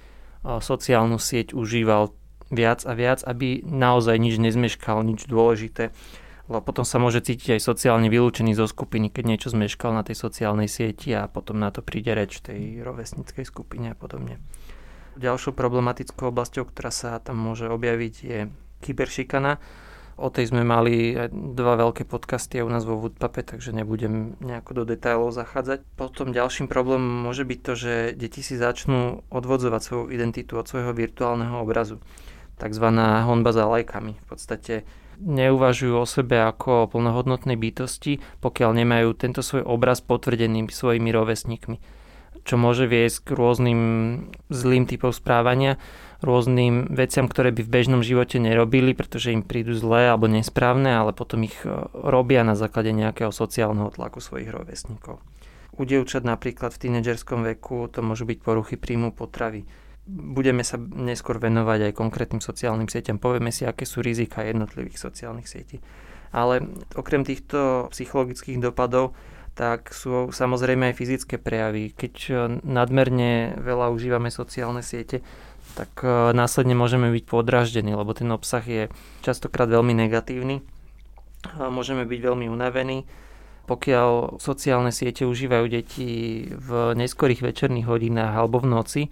sociálnu 0.46 1.18
sieť 1.18 1.50
užíval 1.52 2.14
viac 2.48 2.86
a 2.86 2.94
viac, 2.94 3.26
aby 3.26 3.60
naozaj 3.66 4.16
nič 4.16 4.38
nezmeškal, 4.38 5.02
nič 5.02 5.26
dôležité. 5.26 5.90
Lebo 6.48 6.64
potom 6.64 6.80
sa 6.86 6.96
môže 6.96 7.20
cítiť 7.20 7.58
aj 7.58 7.60
sociálne 7.60 8.08
vylúčený 8.08 8.56
zo 8.56 8.64
skupiny, 8.64 9.12
keď 9.12 9.24
niečo 9.28 9.48
zmeškal 9.52 9.92
na 9.92 10.00
tej 10.00 10.16
sociálnej 10.16 10.64
sieti 10.64 11.12
a 11.12 11.28
potom 11.28 11.60
na 11.60 11.68
to 11.68 11.84
príde 11.84 12.08
reč 12.14 12.40
tej 12.40 12.80
rovesnickej 12.80 13.44
skupine 13.44 13.92
a 13.92 13.96
podobne. 13.98 14.40
Ďalšou 15.20 15.52
problematickou 15.52 16.32
oblasťou, 16.32 16.70
ktorá 16.72 16.88
sa 16.88 17.20
tam 17.20 17.36
môže 17.36 17.68
objaviť, 17.68 18.14
je 18.24 18.38
kyberšikana, 18.80 19.60
O 20.18 20.34
tej 20.34 20.50
sme 20.50 20.66
mali 20.66 21.14
dva 21.30 21.78
veľké 21.78 22.02
podcasty 22.02 22.58
u 22.58 22.66
nás 22.66 22.82
vo 22.82 22.98
Woodpape, 22.98 23.46
takže 23.46 23.70
nebudem 23.70 24.34
nejako 24.42 24.82
do 24.82 24.90
detailov 24.90 25.30
zachádzať. 25.30 25.86
Potom 25.94 26.34
ďalším 26.34 26.66
problémom 26.66 27.22
môže 27.22 27.46
byť 27.46 27.58
to, 27.62 27.72
že 27.78 27.92
deti 28.18 28.42
si 28.42 28.58
začnú 28.58 29.22
odvodzovať 29.30 29.78
svoju 29.78 30.04
identitu 30.10 30.58
od 30.58 30.66
svojho 30.66 30.90
virtuálneho 30.90 31.62
obrazu. 31.62 32.02
Takzvaná 32.58 33.30
honba 33.30 33.54
za 33.54 33.70
lajkami. 33.70 34.18
V 34.18 34.26
podstate 34.26 34.82
neuvažujú 35.22 35.94
o 35.94 36.02
sebe 36.02 36.42
ako 36.42 36.86
o 36.86 36.88
plnohodnotnej 36.90 37.54
bytosti, 37.54 38.18
pokiaľ 38.42 38.74
nemajú 38.74 39.14
tento 39.14 39.46
svoj 39.46 39.62
obraz 39.70 40.02
potvrdený 40.02 40.66
svojimi 40.66 41.14
rovesníkmi 41.14 41.97
čo 42.48 42.56
môže 42.56 42.88
viesť 42.88 43.28
k 43.28 43.36
rôznym 43.36 43.80
zlým 44.48 44.88
typom 44.88 45.12
správania, 45.12 45.76
rôznym 46.24 46.88
veciam, 46.90 47.28
ktoré 47.28 47.52
by 47.52 47.62
v 47.62 47.72
bežnom 47.76 48.00
živote 48.00 48.40
nerobili, 48.40 48.96
pretože 48.96 49.36
im 49.36 49.44
prídu 49.44 49.76
zlé 49.76 50.08
alebo 50.08 50.26
nesprávne, 50.26 50.96
ale 50.96 51.12
potom 51.12 51.44
ich 51.44 51.54
e, 51.62 51.70
robia 51.92 52.42
na 52.42 52.56
základe 52.56 52.90
nejakého 52.90 53.30
sociálneho 53.30 53.92
tlaku 53.92 54.18
svojich 54.18 54.50
rovesníkov. 54.50 55.20
U 55.78 55.86
dievčat 55.86 56.26
napríklad 56.26 56.74
v 56.74 56.82
tínedžerskom 56.88 57.46
veku 57.54 57.86
to 57.86 58.02
môžu 58.02 58.26
byť 58.26 58.38
poruchy 58.42 58.74
príjmu 58.74 59.14
potravy. 59.14 59.62
Budeme 60.08 60.66
sa 60.66 60.80
neskôr 60.80 61.38
venovať 61.38 61.92
aj 61.92 62.00
konkrétnym 62.00 62.42
sociálnym 62.42 62.90
sieťam. 62.90 63.22
Povieme 63.22 63.54
si, 63.54 63.62
aké 63.62 63.86
sú 63.86 64.02
rizika 64.02 64.42
jednotlivých 64.42 64.98
sociálnych 64.98 65.46
sietí. 65.46 65.78
Ale 66.34 66.64
okrem 66.98 67.22
týchto 67.22 67.86
psychologických 67.94 68.58
dopadov 68.58 69.14
tak 69.58 69.90
sú 69.90 70.30
samozrejme 70.30 70.94
aj 70.94 70.94
fyzické 70.94 71.34
prejavy. 71.34 71.90
Keď 71.90 72.14
nadmerne 72.62 73.58
veľa 73.58 73.90
užívame 73.90 74.30
sociálne 74.30 74.86
siete, 74.86 75.18
tak 75.74 75.90
e, 76.06 76.30
následne 76.30 76.78
môžeme 76.78 77.10
byť 77.10 77.24
podraždení, 77.26 77.90
lebo 77.90 78.14
ten 78.14 78.30
obsah 78.30 78.62
je 78.62 78.86
častokrát 79.26 79.66
veľmi 79.66 79.98
negatívny. 79.98 80.62
Môžeme 81.58 82.06
byť 82.06 82.20
veľmi 82.22 82.46
unavení. 82.46 83.02
Pokiaľ 83.66 84.40
sociálne 84.40 84.94
siete 84.94 85.26
užívajú 85.26 85.66
deti 85.68 86.46
v 86.50 86.96
neskorých 86.96 87.44
večerných 87.44 87.86
hodinách 87.86 88.32
alebo 88.38 88.62
v 88.62 88.70
noci, 88.70 89.02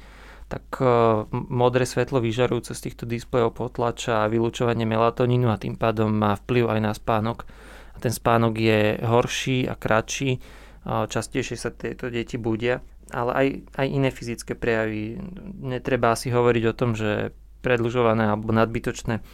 tak 0.46 0.62
e, 0.78 0.86
modré 1.34 1.82
svetlo 1.82 2.22
vyžarujúce 2.22 2.70
z 2.70 2.84
týchto 2.86 3.04
displejov 3.04 3.58
potlača 3.58 4.30
vylúčovanie 4.30 4.86
melatonínu 4.86 5.50
a 5.50 5.58
tým 5.58 5.74
pádom 5.74 6.14
má 6.14 6.38
vplyv 6.38 6.70
aj 6.70 6.80
na 6.86 6.92
spánok 6.94 7.50
a 7.96 7.98
ten 7.98 8.12
spánok 8.12 8.54
je 8.60 8.80
horší 9.00 9.64
a 9.64 9.72
kratší, 9.72 10.36
častejšie 10.84 11.56
sa 11.56 11.72
tieto 11.72 12.12
deti 12.12 12.36
budia, 12.36 12.84
ale 13.08 13.32
aj, 13.32 13.46
aj 13.80 13.86
iné 13.88 14.12
fyzické 14.12 14.52
prejavy. 14.52 15.16
Netreba 15.64 16.12
si 16.12 16.28
hovoriť 16.28 16.64
o 16.68 16.76
tom, 16.76 16.92
že 16.92 17.32
predlžované 17.64 18.28
alebo 18.28 18.52
nadbytočné 18.52 19.24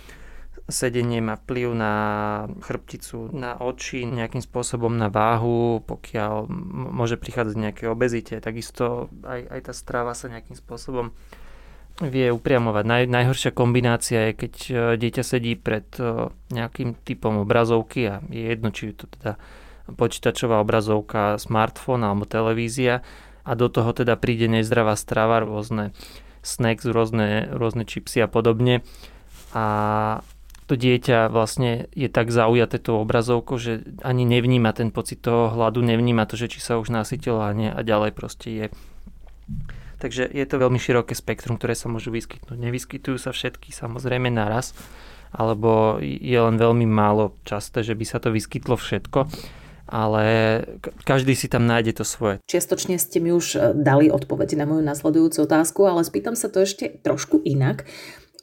sedenie 0.70 1.18
má 1.18 1.34
vplyv 1.36 1.74
na 1.74 1.94
chrbticu, 2.62 3.34
na 3.34 3.58
oči, 3.58 4.06
nejakým 4.06 4.40
spôsobom 4.40 4.94
na 4.94 5.10
váhu, 5.10 5.82
pokiaľ 5.82 6.46
môže 6.94 7.18
prichádzať 7.18 7.56
nejaké 7.58 7.84
obezite. 7.90 8.38
Takisto 8.38 9.10
aj, 9.26 9.42
aj 9.50 9.60
tá 9.66 9.72
strava 9.74 10.14
sa 10.14 10.30
nejakým 10.30 10.54
spôsobom 10.54 11.10
vie 12.00 12.32
upriamovať. 12.32 12.84
Naj, 12.88 13.02
najhoršia 13.12 13.52
kombinácia 13.52 14.30
je, 14.30 14.32
keď 14.32 14.54
e, 14.56 14.74
dieťa 14.96 15.22
sedí 15.26 15.52
pred 15.58 15.84
e, 16.00 16.32
nejakým 16.54 16.96
typom 17.04 17.44
obrazovky 17.44 18.00
a 18.08 18.14
je 18.32 18.48
jedno, 18.48 18.72
či 18.72 18.90
je 18.90 18.96
to 18.96 19.06
teda 19.12 19.32
počítačová 19.92 20.62
obrazovka, 20.64 21.36
smartfón 21.36 22.06
alebo 22.06 22.24
televízia 22.24 23.04
a 23.42 23.52
do 23.58 23.68
toho 23.68 23.92
teda 23.92 24.16
príde 24.16 24.48
nezdravá 24.48 24.96
strava, 24.96 25.42
rôzne 25.42 25.92
snacks, 26.40 26.86
rôzne, 26.86 27.50
rôzne 27.52 27.84
čipsy 27.84 28.22
a 28.24 28.28
podobne 28.30 28.80
a 29.52 29.64
to 30.70 30.78
dieťa 30.78 31.28
vlastne 31.28 31.90
je 31.92 32.08
tak 32.08 32.32
zaujaté 32.32 32.80
tou 32.80 33.02
obrazovkou, 33.02 33.60
že 33.60 33.84
ani 34.00 34.24
nevníma 34.24 34.72
ten 34.72 34.88
pocit 34.94 35.20
toho 35.20 35.52
hladu, 35.52 35.82
nevníma 35.84 36.24
to, 36.24 36.38
že 36.38 36.48
či 36.48 36.64
sa 36.64 36.78
už 36.80 36.88
nasytilo 36.88 37.42
a, 37.42 37.50
nie, 37.52 37.68
a 37.68 37.82
ďalej 37.82 38.16
proste 38.16 38.48
je 38.48 38.66
Takže 40.02 40.26
je 40.26 40.46
to 40.50 40.58
veľmi 40.58 40.82
široké 40.82 41.14
spektrum, 41.14 41.62
ktoré 41.62 41.78
sa 41.78 41.86
môžu 41.86 42.10
vyskytnúť. 42.10 42.58
Nevyskytujú 42.58 43.22
sa 43.22 43.30
všetky 43.30 43.70
samozrejme 43.70 44.34
naraz, 44.34 44.74
alebo 45.30 46.02
je 46.02 46.34
len 46.34 46.58
veľmi 46.58 46.90
málo 46.90 47.38
časté, 47.46 47.86
že 47.86 47.94
by 47.94 48.02
sa 48.02 48.18
to 48.18 48.34
vyskytlo 48.34 48.74
všetko 48.74 49.30
ale 49.92 50.24
každý 51.04 51.36
si 51.36 51.52
tam 51.52 51.68
nájde 51.68 52.00
to 52.00 52.04
svoje. 52.08 52.40
Čiastočne 52.48 52.96
ste 52.96 53.20
mi 53.20 53.28
už 53.28 53.46
e, 53.52 53.58
dali 53.76 54.08
odpoveď 54.08 54.56
na 54.56 54.64
moju 54.64 54.80
nasledujúcu 54.80 55.44
otázku, 55.44 55.84
ale 55.84 56.00
spýtam 56.00 56.32
sa 56.32 56.48
to 56.48 56.64
ešte 56.64 56.96
trošku 57.04 57.44
inak. 57.44 57.84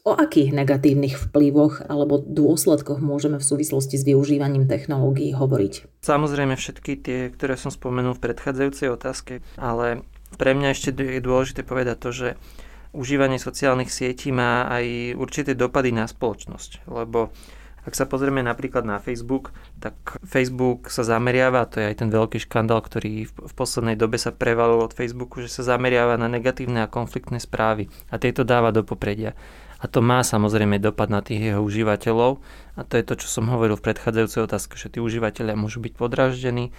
O 0.05 0.15
akých 0.15 0.55
negatívnych 0.55 1.17
vplyvoch 1.17 1.83
alebo 1.89 2.21
dôsledkoch 2.21 3.01
môžeme 3.03 3.41
v 3.41 3.45
súvislosti 3.49 3.99
s 3.99 4.07
využívaním 4.07 4.69
technológií 4.69 5.35
hovoriť? 5.35 6.05
Samozrejme 6.05 6.55
všetky 6.55 6.91
tie, 7.01 7.19
ktoré 7.33 7.59
som 7.59 7.73
spomenul 7.73 8.15
v 8.15 8.29
predchádzajúcej 8.29 8.87
otázke, 8.95 9.33
ale 9.59 10.05
pre 10.37 10.53
mňa 10.53 10.75
ešte 10.75 10.93
je 10.93 11.23
dôležité 11.23 11.65
povedať 11.65 11.97
to, 11.97 12.09
že 12.11 12.27
užívanie 12.93 13.37
sociálnych 13.37 13.93
sietí 13.93 14.33
má 14.33 14.65
aj 14.69 15.15
určité 15.17 15.53
dopady 15.53 15.93
na 15.93 16.09
spoločnosť, 16.09 16.89
lebo 16.89 17.29
ak 17.87 17.95
sa 17.95 18.05
pozrieme 18.05 18.43
napríklad 18.43 18.83
na 18.83 18.99
Facebook, 18.99 19.55
tak 19.79 19.95
Facebook 20.21 20.91
sa 20.91 21.01
zameriava, 21.01 21.65
to 21.65 21.79
je 21.79 21.89
aj 21.89 21.95
ten 22.03 22.09
veľký 22.11 22.43
škandál, 22.43 22.83
ktorý 22.83 23.25
v 23.31 23.53
poslednej 23.55 23.95
dobe 23.95 24.19
sa 24.19 24.35
prevalil 24.35 24.83
od 24.83 24.93
Facebooku, 24.93 25.39
že 25.39 25.49
sa 25.49 25.63
zameriava 25.63 26.19
na 26.19 26.27
negatívne 26.27 26.83
a 26.83 26.91
konfliktné 26.91 27.39
správy 27.39 27.87
a 28.11 28.19
tieto 28.19 28.43
dáva 28.43 28.75
do 28.75 28.83
popredia. 28.83 29.33
A 29.79 29.87
to 29.87 30.03
má 30.03 30.27
samozrejme 30.27 30.75
dopad 30.75 31.07
na 31.07 31.23
tých 31.23 31.55
jeho 31.55 31.63
užívateľov 31.63 32.43
a 32.75 32.81
to 32.83 32.99
je 32.99 33.07
to, 33.07 33.15
čo 33.25 33.27
som 33.31 33.47
hovoril 33.47 33.79
v 33.79 33.85
predchádzajúcej 33.89 34.43
otázke, 34.43 34.75
že 34.75 34.91
tí 34.91 34.99
užívateľia 34.99 35.55
môžu 35.55 35.79
byť 35.79 35.93
podraždení, 35.95 36.75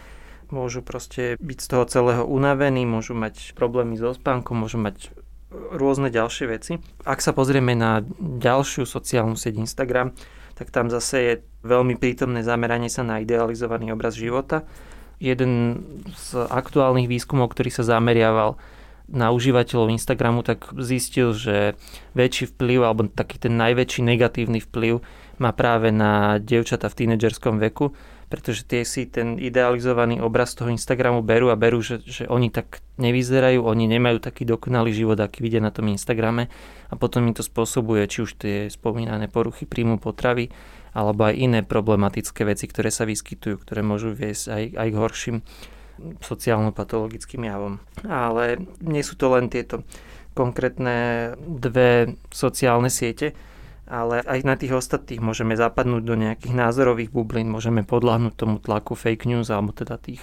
môžu 0.51 0.85
proste 0.85 1.35
byť 1.39 1.59
z 1.59 1.69
toho 1.71 1.85
celého 1.87 2.25
unavení, 2.27 2.87
môžu 2.87 3.15
mať 3.17 3.55
problémy 3.55 3.99
so 3.99 4.15
spánkom, 4.15 4.63
môžu 4.63 4.79
mať 4.79 5.11
rôzne 5.51 6.11
ďalšie 6.15 6.47
veci. 6.47 6.73
Ak 7.03 7.19
sa 7.19 7.35
pozrieme 7.35 7.75
na 7.75 8.07
ďalšiu 8.21 8.87
sociálnu 8.87 9.35
sieť 9.35 9.59
Instagram, 9.59 10.15
tak 10.55 10.71
tam 10.71 10.93
zase 10.93 11.17
je 11.19 11.35
veľmi 11.65 11.97
prítomné 11.97 12.45
zameranie 12.45 12.93
sa 12.93 13.03
na 13.03 13.19
idealizovaný 13.19 13.91
obraz 13.97 14.15
života. 14.15 14.69
Jeden 15.21 15.83
z 16.13 16.37
aktuálnych 16.37 17.09
výskumov, 17.09 17.53
ktorý 17.53 17.73
sa 17.73 17.85
zameriaval 17.85 18.61
na 19.11 19.35
užívateľov 19.35 19.91
Instagramu, 19.91 20.47
tak 20.47 20.71
zistil, 20.79 21.35
že 21.35 21.75
väčší 22.15 22.55
vplyv, 22.55 22.87
alebo 22.87 23.11
taký 23.11 23.43
ten 23.43 23.59
najväčší 23.59 24.07
negatívny 24.07 24.63
vplyv 24.63 25.03
má 25.43 25.51
práve 25.51 25.91
na 25.91 26.39
dievčata 26.39 26.87
v 26.87 26.99
tínedžerskom 27.05 27.59
veku, 27.59 27.91
pretože 28.31 28.63
tie 28.63 28.87
si 28.87 29.11
ten 29.11 29.35
idealizovaný 29.37 30.23
obraz 30.23 30.55
toho 30.55 30.71
Instagramu 30.71 31.21
berú 31.21 31.51
a 31.51 31.59
berú, 31.59 31.83
že, 31.83 31.99
že 32.07 32.31
oni 32.31 32.49
tak 32.49 32.79
nevyzerajú, 33.03 33.59
oni 33.59 33.91
nemajú 33.91 34.23
taký 34.23 34.47
dokonalý 34.47 34.95
život, 34.95 35.19
aký 35.19 35.43
vidia 35.43 35.59
na 35.59 35.75
tom 35.75 35.91
Instagrame 35.91 36.47
a 36.89 36.95
potom 36.95 37.27
im 37.27 37.35
to 37.35 37.43
spôsobuje 37.43 38.07
či 38.07 38.23
už 38.23 38.31
tie 38.39 38.57
spomínané 38.71 39.27
poruchy 39.27 39.67
príjmu 39.67 39.99
potravy 39.99 40.55
alebo 40.95 41.27
aj 41.27 41.35
iné 41.35 41.61
problematické 41.67 42.47
veci, 42.47 42.71
ktoré 42.71 42.95
sa 42.95 43.03
vyskytujú, 43.03 43.67
ktoré 43.67 43.83
môžu 43.83 44.15
viesť 44.15 44.45
aj, 44.47 44.65
aj 44.79 44.89
k 44.89 44.99
horším 44.99 45.37
sociálno-patologickým 46.23 47.45
javom. 47.45 47.83
Ale 48.07 48.63
nie 48.81 49.03
sú 49.03 49.19
to 49.19 49.35
len 49.35 49.51
tieto 49.53 49.83
konkrétne 50.33 51.35
dve 51.37 52.15
sociálne 52.31 52.89
siete, 52.89 53.35
ale 53.91 54.23
aj 54.23 54.41
na 54.47 54.55
tých 54.55 54.79
ostatných 54.79 55.19
môžeme 55.19 55.59
zapadnúť 55.59 56.03
do 56.07 56.15
nejakých 56.15 56.55
názorových 56.55 57.11
bublín, 57.11 57.51
môžeme 57.51 57.83
podľahnúť 57.83 58.35
tomu 58.39 58.63
tlaku 58.63 58.95
fake 58.95 59.27
news 59.27 59.51
alebo 59.51 59.75
teda 59.75 59.99
tých 59.99 60.23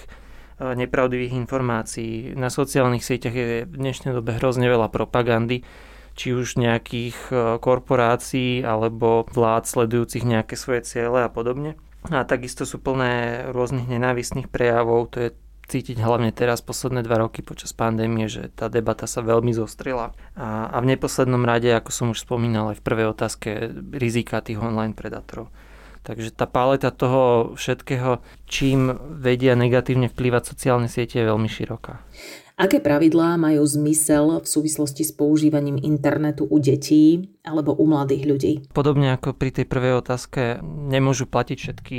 e, 0.56 0.72
nepravdivých 0.72 1.36
informácií. 1.36 2.32
Na 2.32 2.48
sociálnych 2.48 3.04
sieťach 3.04 3.36
je 3.36 3.68
v 3.68 3.74
dnešnej 3.76 4.16
dobe 4.16 4.40
hrozne 4.40 4.72
veľa 4.72 4.88
propagandy, 4.88 5.68
či 6.16 6.32
už 6.32 6.56
nejakých 6.56 7.16
e, 7.28 7.32
korporácií 7.60 8.64
alebo 8.64 9.28
vlád 9.28 9.68
sledujúcich 9.68 10.24
nejaké 10.24 10.56
svoje 10.56 10.88
ciele 10.88 11.20
a 11.20 11.28
podobne. 11.28 11.76
A 12.08 12.24
takisto 12.24 12.64
sú 12.64 12.80
plné 12.80 13.44
rôznych 13.52 13.84
nenávistných 13.84 14.48
prejavov, 14.48 15.12
to 15.12 15.28
je 15.28 15.30
cítiť 15.68 16.00
hlavne 16.00 16.32
teraz 16.32 16.64
posledné 16.64 17.04
dva 17.04 17.20
roky 17.20 17.44
počas 17.44 17.76
pandémie, 17.76 18.26
že 18.26 18.48
tá 18.48 18.72
debata 18.72 19.04
sa 19.04 19.20
veľmi 19.20 19.52
zostrila. 19.52 20.16
A, 20.32 20.72
a 20.72 20.76
v 20.80 20.96
neposlednom 20.96 21.44
rade, 21.44 21.68
ako 21.68 21.90
som 21.92 22.06
už 22.10 22.24
spomínal 22.24 22.72
aj 22.72 22.80
v 22.80 22.86
prvej 22.88 23.06
otázke, 23.12 23.48
rizika 23.92 24.40
tých 24.40 24.58
online 24.58 24.96
predátorov. 24.96 25.52
Takže 26.08 26.32
tá 26.32 26.48
paleta 26.48 26.88
toho 26.88 27.52
všetkého, 27.52 28.24
čím 28.48 28.96
vedia 29.20 29.52
negatívne 29.52 30.08
vplývať 30.08 30.56
sociálne 30.56 30.88
siete, 30.88 31.20
je 31.20 31.28
veľmi 31.28 31.52
široká. 31.52 32.00
Aké 32.58 32.82
pravidlá 32.82 33.38
majú 33.38 33.62
zmysel 33.62 34.42
v 34.42 34.46
súvislosti 34.50 35.06
s 35.06 35.14
používaním 35.14 35.78
internetu 35.78 36.42
u 36.42 36.58
detí 36.58 37.30
alebo 37.46 37.70
u 37.70 37.86
mladých 37.86 38.24
ľudí? 38.26 38.52
Podobne 38.74 39.14
ako 39.14 39.30
pri 39.30 39.54
tej 39.54 39.66
prvej 39.70 40.02
otázke, 40.02 40.58
nemôžu 40.66 41.30
platiť 41.30 41.54
všetky 41.54 41.98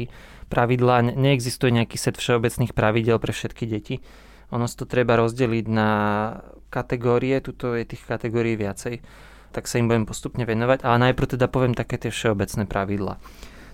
pravidlá, 0.52 1.16
neexistuje 1.16 1.72
nejaký 1.72 1.96
set 1.96 2.20
všeobecných 2.20 2.76
pravidel 2.76 3.24
pre 3.24 3.32
všetky 3.32 3.72
deti. 3.72 4.04
Ono 4.52 4.68
sa 4.68 4.84
to 4.84 4.84
treba 4.84 5.16
rozdeliť 5.16 5.66
na 5.72 5.90
kategórie, 6.68 7.40
tuto 7.40 7.80
je 7.80 7.88
tých 7.88 8.04
kategórií 8.04 8.60
viacej, 8.60 9.00
tak 9.56 9.64
sa 9.64 9.80
im 9.80 9.88
budem 9.88 10.04
postupne 10.04 10.44
venovať, 10.44 10.84
ale 10.84 11.08
najprv 11.08 11.40
teda 11.40 11.48
poviem 11.48 11.72
také 11.72 11.96
tie 11.96 12.12
všeobecné 12.12 12.68
pravidlá. 12.68 13.16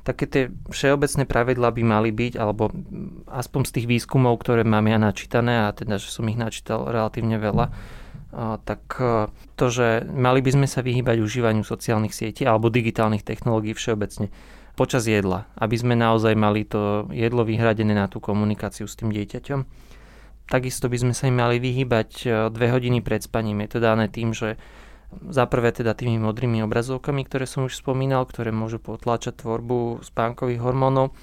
Také 0.06 0.30
tie 0.30 0.44
všeobecné 0.70 1.26
pravidlá 1.26 1.74
by 1.74 1.82
mali 1.82 2.14
byť, 2.14 2.38
alebo 2.38 2.70
aspoň 3.26 3.62
z 3.66 3.72
tých 3.82 3.88
výskumov, 3.90 4.38
ktoré 4.38 4.62
mám 4.62 4.86
ja 4.86 5.02
načítané, 5.02 5.66
a 5.66 5.74
teda, 5.74 5.98
že 5.98 6.14
som 6.14 6.30
ich 6.30 6.38
načítal 6.38 6.86
relatívne 6.86 7.42
veľa, 7.42 7.74
tak 8.68 8.82
to, 9.56 9.66
že 9.72 10.06
mali 10.12 10.44
by 10.44 10.52
sme 10.54 10.68
sa 10.68 10.84
vyhýbať 10.84 11.24
užívaniu 11.24 11.64
sociálnych 11.64 12.12
sietí 12.12 12.44
alebo 12.44 12.68
digitálnych 12.68 13.24
technológií 13.24 13.72
všeobecne 13.72 14.28
počas 14.76 15.08
jedla, 15.08 15.48
aby 15.56 15.76
sme 15.80 15.96
naozaj 15.96 16.36
mali 16.36 16.68
to 16.68 17.08
jedlo 17.16 17.48
vyhradené 17.48 17.96
na 17.96 18.12
tú 18.12 18.20
komunikáciu 18.20 18.86
s 18.92 19.00
tým 19.00 19.10
dieťaťom. 19.16 19.64
Takisto 20.46 20.92
by 20.92 20.98
sme 21.00 21.14
sa 21.16 21.32
im 21.32 21.42
mali 21.42 21.58
vyhýbať 21.58 22.10
e, 22.22 22.28
dve 22.54 22.70
hodiny 22.70 23.02
pred 23.02 23.24
spaním. 23.24 23.66
Je 23.66 23.70
to 23.72 23.80
dané 23.82 24.12
tým, 24.12 24.30
že 24.30 24.62
za 25.30 25.46
prvé 25.50 25.72
teda 25.72 25.96
tými 25.96 26.20
modrými 26.20 26.64
obrazovkami, 26.66 27.26
ktoré 27.26 27.46
som 27.46 27.68
už 27.68 27.80
spomínal, 27.80 28.28
ktoré 28.28 28.52
môžu 28.52 28.78
potláčať 28.78 29.44
tvorbu 29.44 30.06
spánkových 30.06 30.62
hormónov 30.62 31.16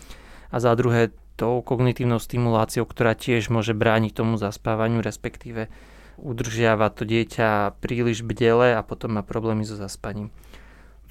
a 0.53 0.57
za 0.61 0.73
druhé 0.77 1.15
tou 1.37 1.65
kognitívnou 1.65 2.21
stimuláciou, 2.21 2.85
ktorá 2.85 3.17
tiež 3.17 3.49
môže 3.49 3.73
brániť 3.73 4.13
tomu 4.21 4.37
zaspávaniu, 4.37 5.01
respektíve 5.01 5.73
udržiava 6.21 6.93
to 6.93 7.09
dieťa 7.09 7.81
príliš 7.81 8.23
bdele 8.23 8.77
a 8.77 8.81
potom 8.85 9.17
má 9.17 9.23
problémy 9.25 9.65
so 9.65 9.75
zaspaním. 9.75 10.29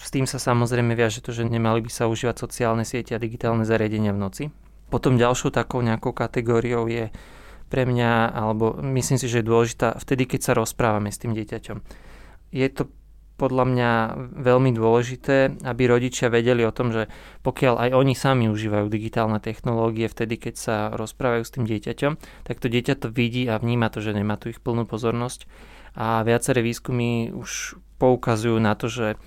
S 0.01 0.09
tým 0.09 0.25
sa 0.25 0.41
samozrejme 0.41 0.97
viaže 0.97 1.21
to, 1.21 1.29
že 1.29 1.45
nemali 1.45 1.85
by 1.85 1.91
sa 1.93 2.09
užívať 2.09 2.35
sociálne 2.41 2.81
siete 2.81 3.13
a 3.13 3.21
digitálne 3.21 3.65
zariadenia 3.67 4.13
v 4.13 4.21
noci. 4.21 4.43
Potom 4.89 5.13
ďalšou 5.15 5.53
takou 5.53 5.85
nejakou 5.85 6.09
kategóriou 6.11 6.89
je 6.89 7.13
pre 7.71 7.87
mňa, 7.87 8.33
alebo 8.33 8.75
myslím 8.81 9.15
si, 9.21 9.31
že 9.31 9.39
je 9.39 9.47
dôležitá 9.47 9.95
vtedy, 10.01 10.27
keď 10.27 10.39
sa 10.41 10.53
rozprávame 10.57 11.13
s 11.13 11.21
tým 11.21 11.31
dieťaťom. 11.31 11.77
Je 12.51 12.67
to 12.67 12.91
podľa 13.41 13.65
mňa 13.73 13.91
veľmi 14.37 14.69
dôležité, 14.77 15.65
aby 15.65 15.89
rodičia 15.89 16.29
vedeli 16.29 16.61
o 16.61 16.69
tom, 16.69 16.93
že 16.93 17.09
pokiaľ 17.41 17.89
aj 17.89 17.89
oni 17.97 18.13
sami 18.13 18.45
užívajú 18.53 18.85
digitálne 18.85 19.41
technológie 19.41 20.05
vtedy, 20.05 20.37
keď 20.37 20.55
sa 20.61 20.75
rozprávajú 20.93 21.41
s 21.41 21.53
tým 21.57 21.65
dieťaťom, 21.65 22.45
tak 22.45 22.61
to 22.61 22.69
dieťa 22.69 23.01
to 23.01 23.07
vidí 23.09 23.49
a 23.49 23.57
vníma 23.57 23.89
to, 23.89 23.97
že 23.97 24.13
nemá 24.13 24.37
tu 24.37 24.53
ich 24.53 24.61
plnú 24.61 24.85
pozornosť. 24.85 25.49
A 25.97 26.21
viaceré 26.21 26.61
výskumy 26.61 27.33
už 27.33 27.81
poukazujú 27.97 28.61
na 28.61 28.77
to, 28.77 28.93
že 28.93 29.17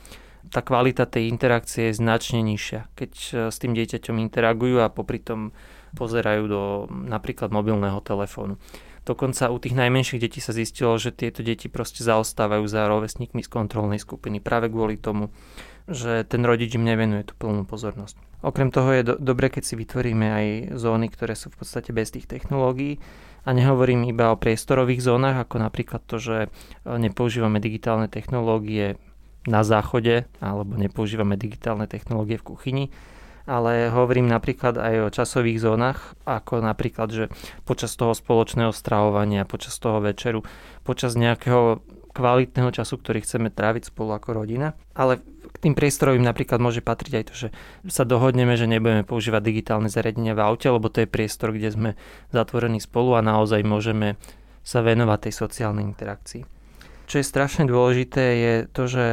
tá 0.54 0.62
kvalita 0.62 1.10
tej 1.10 1.26
interakcie 1.26 1.90
je 1.90 1.98
značne 1.98 2.38
nižšia, 2.44 2.94
keď 2.94 3.10
s 3.50 3.56
tým 3.58 3.74
dieťaťom 3.74 4.22
interagujú 4.30 4.78
a 4.78 4.92
popri 4.92 5.18
tom 5.18 5.50
pozerajú 5.98 6.42
do 6.46 6.62
napríklad 6.90 7.50
mobilného 7.50 7.98
telefónu. 7.98 8.62
Dokonca 9.04 9.52
u 9.52 9.60
tých 9.60 9.76
najmenších 9.76 10.20
detí 10.20 10.40
sa 10.40 10.56
zistilo, 10.56 10.96
že 10.96 11.12
tieto 11.12 11.44
deti 11.44 11.68
proste 11.68 12.00
zaostávajú 12.00 12.64
za 12.64 12.88
rovesníkmi 12.88 13.44
z 13.44 13.52
kontrolnej 13.52 14.00
skupiny 14.00 14.40
práve 14.40 14.72
kvôli 14.72 14.96
tomu, 14.96 15.28
že 15.84 16.24
ten 16.24 16.40
rodič 16.40 16.72
im 16.80 16.88
nevenuje 16.88 17.28
tú 17.28 17.36
plnú 17.36 17.68
pozornosť. 17.68 18.16
Okrem 18.40 18.72
toho 18.72 18.92
je 18.92 19.02
do- 19.04 19.18
dobre, 19.20 19.52
keď 19.52 19.62
si 19.64 19.74
vytvoríme 19.76 20.26
aj 20.28 20.46
zóny, 20.76 21.12
ktoré 21.12 21.36
sú 21.36 21.52
v 21.52 21.64
podstate 21.64 21.92
bez 21.92 22.12
tých 22.12 22.24
technológií 22.24 23.00
a 23.44 23.52
nehovorím 23.52 24.08
iba 24.08 24.32
o 24.32 24.40
priestorových 24.40 25.04
zónach, 25.04 25.36
ako 25.36 25.60
napríklad 25.60 26.00
to, 26.08 26.16
že 26.16 26.36
e, 26.44 26.48
nepoužívame 26.88 27.60
digitálne 27.60 28.08
technológie 28.08 28.96
na 29.44 29.60
záchode 29.60 30.24
alebo 30.40 30.76
nepoužívame 30.80 31.36
digitálne 31.36 31.84
technológie 31.84 32.40
v 32.40 32.48
kuchyni, 32.48 32.84
ale 33.44 33.92
hovorím 33.92 34.28
napríklad 34.28 34.80
aj 34.80 34.94
o 35.04 35.12
časových 35.12 35.60
zónach, 35.60 36.16
ako 36.24 36.64
napríklad, 36.64 37.08
že 37.12 37.24
počas 37.68 37.92
toho 37.96 38.16
spoločného 38.16 38.72
stravovania, 38.72 39.44
počas 39.44 39.76
toho 39.76 40.00
večeru, 40.00 40.44
počas 40.80 41.12
nejakého 41.16 41.84
kvalitného 42.14 42.70
času, 42.70 42.94
ktorý 43.02 43.26
chceme 43.26 43.50
tráviť 43.50 43.90
spolu 43.90 44.14
ako 44.16 44.44
rodina. 44.44 44.78
Ale 44.94 45.20
k 45.50 45.56
tým 45.60 45.74
priestorovým 45.74 46.22
napríklad 46.22 46.62
môže 46.62 46.80
patriť 46.80 47.12
aj 47.20 47.24
to, 47.26 47.34
že 47.34 47.48
sa 47.90 48.06
dohodneme, 48.06 48.54
že 48.54 48.70
nebudeme 48.70 49.02
používať 49.02 49.42
digitálne 49.42 49.90
zariadenia 49.90 50.32
v 50.32 50.44
aute, 50.46 50.70
lebo 50.70 50.86
to 50.88 51.02
je 51.02 51.10
priestor, 51.10 51.50
kde 51.50 51.74
sme 51.74 51.90
zatvorení 52.30 52.78
spolu 52.78 53.18
a 53.18 53.26
naozaj 53.26 53.66
môžeme 53.66 54.16
sa 54.64 54.80
venovať 54.80 55.28
tej 55.28 55.34
sociálnej 55.34 55.84
interakcii. 55.84 56.42
Čo 57.04 57.20
je 57.20 57.26
strašne 57.26 57.68
dôležité 57.68 58.24
je 58.40 58.54
to, 58.72 58.82
že 58.88 59.06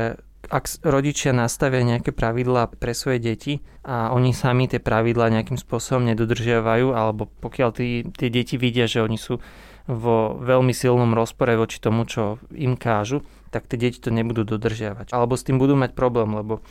ak 0.49 0.81
rodičia 0.81 1.35
nastavia 1.35 1.85
nejaké 1.85 2.09
pravidlá 2.15 2.73
pre 2.73 2.97
svoje 2.97 3.21
deti 3.21 3.53
a 3.85 4.09
oni 4.15 4.33
sami 4.33 4.65
tie 4.65 4.81
pravidlá 4.81 5.29
nejakým 5.29 5.59
spôsobom 5.59 6.01
nedodržiavajú, 6.09 6.97
alebo 6.97 7.29
pokiaľ 7.29 7.69
tí, 7.75 8.07
tie 8.15 8.29
deti 8.33 8.57
vidia, 8.57 8.89
že 8.89 9.05
oni 9.05 9.19
sú 9.21 9.37
vo 9.85 10.37
veľmi 10.37 10.73
silnom 10.73 11.13
rozpore 11.13 11.53
voči 11.57 11.81
tomu, 11.81 12.05
čo 12.05 12.41
im 12.53 12.77
kážu, 12.77 13.21
tak 13.51 13.67
tie 13.67 13.77
deti 13.77 13.99
to 13.99 14.09
nebudú 14.09 14.45
dodržiavať. 14.45 15.11
Alebo 15.11 15.35
s 15.35 15.45
tým 15.45 15.59
budú 15.59 15.75
mať 15.75 15.93
problém, 15.93 16.31
lebo 16.31 16.63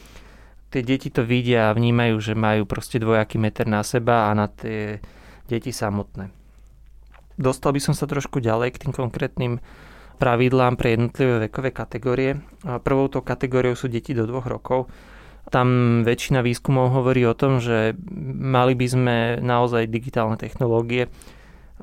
tie 0.71 0.81
deti 0.81 1.11
to 1.11 1.27
vidia 1.27 1.69
a 1.69 1.77
vnímajú, 1.77 2.17
že 2.23 2.35
majú 2.39 2.65
proste 2.65 3.03
dvojaký 3.03 3.37
meter 3.37 3.67
na 3.67 3.83
seba 3.83 4.31
a 4.31 4.35
na 4.35 4.47
tie 4.47 5.03
deti 5.51 5.75
samotné. 5.75 6.31
Dostal 7.41 7.75
by 7.75 7.81
som 7.83 7.95
sa 7.97 8.07
trošku 8.07 8.39
ďalej 8.39 8.77
k 8.77 8.81
tým 8.87 8.93
konkrétnym 8.95 9.59
pravidlám 10.21 10.77
pre 10.77 10.93
jednotlivé 10.93 11.49
vekové 11.49 11.73
kategórie. 11.73 12.45
Prvou 12.85 13.09
to 13.09 13.25
kategóriou 13.25 13.73
sú 13.73 13.89
deti 13.89 14.13
do 14.13 14.29
dvoch 14.29 14.45
rokov. 14.45 14.93
Tam 15.49 16.01
väčšina 16.05 16.45
výskumov 16.45 16.93
hovorí 16.93 17.25
o 17.25 17.33
tom, 17.33 17.59
že 17.59 17.97
mali 18.37 18.77
by 18.77 18.87
sme 18.87 19.17
naozaj 19.41 19.89
digitálne 19.89 20.37
technológie 20.37 21.09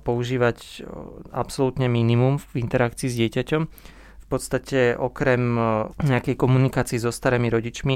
používať 0.06 0.86
absolútne 1.34 1.90
minimum 1.90 2.38
v 2.38 2.62
interakcii 2.62 3.10
s 3.10 3.18
dieťaťom. 3.18 3.64
V 4.24 4.26
podstate 4.30 4.94
okrem 4.94 5.58
nejakej 6.06 6.38
komunikácii 6.38 7.02
so 7.02 7.10
starými 7.10 7.50
rodičmi 7.50 7.96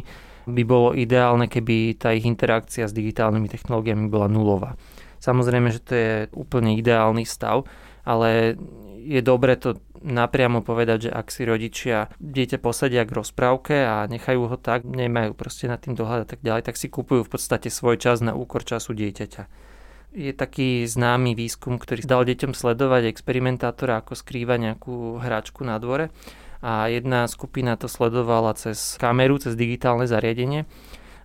by 0.49 0.63
bolo 0.65 0.97
ideálne, 0.97 1.45
keby 1.45 2.01
tá 2.01 2.11
ich 2.17 2.25
interakcia 2.25 2.89
s 2.89 2.95
digitálnymi 2.97 3.45
technológiami 3.45 4.09
bola 4.09 4.25
nulová. 4.25 4.73
Samozrejme, 5.21 5.69
že 5.69 5.85
to 5.85 5.93
je 5.93 6.11
úplne 6.33 6.73
ideálny 6.73 7.29
stav, 7.29 7.69
ale 8.05 8.57
je 9.01 9.21
dobre 9.21 9.57
to 9.57 9.81
napriamo 10.01 10.65
povedať, 10.65 11.09
že 11.09 11.11
ak 11.13 11.27
si 11.29 11.45
rodičia 11.45 12.09
dieťa 12.17 12.57
posadia 12.57 13.05
k 13.05 13.13
rozprávke 13.13 13.85
a 13.85 14.05
nechajú 14.09 14.49
ho 14.49 14.57
tak, 14.57 14.85
nemajú 14.85 15.37
proste 15.37 15.69
nad 15.69 15.77
tým 15.77 15.93
dohľad 15.93 16.25
a 16.25 16.29
tak 16.29 16.41
ďalej, 16.41 16.65
tak 16.65 16.75
si 16.77 16.89
kupujú 16.89 17.25
v 17.25 17.31
podstate 17.37 17.69
svoj 17.69 18.01
čas 18.01 18.19
na 18.25 18.33
úkor 18.33 18.65
času 18.65 18.97
dieťaťa. 18.97 19.69
Je 20.11 20.35
taký 20.35 20.83
známy 20.83 21.37
výskum, 21.37 21.79
ktorý 21.79 22.03
dal 22.03 22.27
deťom 22.27 22.51
sledovať 22.51 23.07
experimentátora, 23.07 24.03
ako 24.03 24.17
skrýva 24.17 24.59
nejakú 24.59 25.21
hračku 25.23 25.63
na 25.63 25.79
dvore 25.79 26.11
a 26.59 26.91
jedna 26.91 27.25
skupina 27.31 27.79
to 27.79 27.87
sledovala 27.87 28.53
cez 28.59 28.99
kameru, 28.99 29.39
cez 29.39 29.55
digitálne 29.55 30.05
zariadenie 30.05 30.67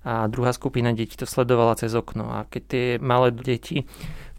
a 0.07 0.31
druhá 0.31 0.55
skupina 0.55 0.95
detí 0.95 1.19
to 1.19 1.27
sledovala 1.27 1.75
cez 1.75 1.91
okno. 1.91 2.31
A 2.31 2.47
keď 2.47 2.63
tie 2.63 2.87
malé 3.03 3.35
deti 3.35 3.91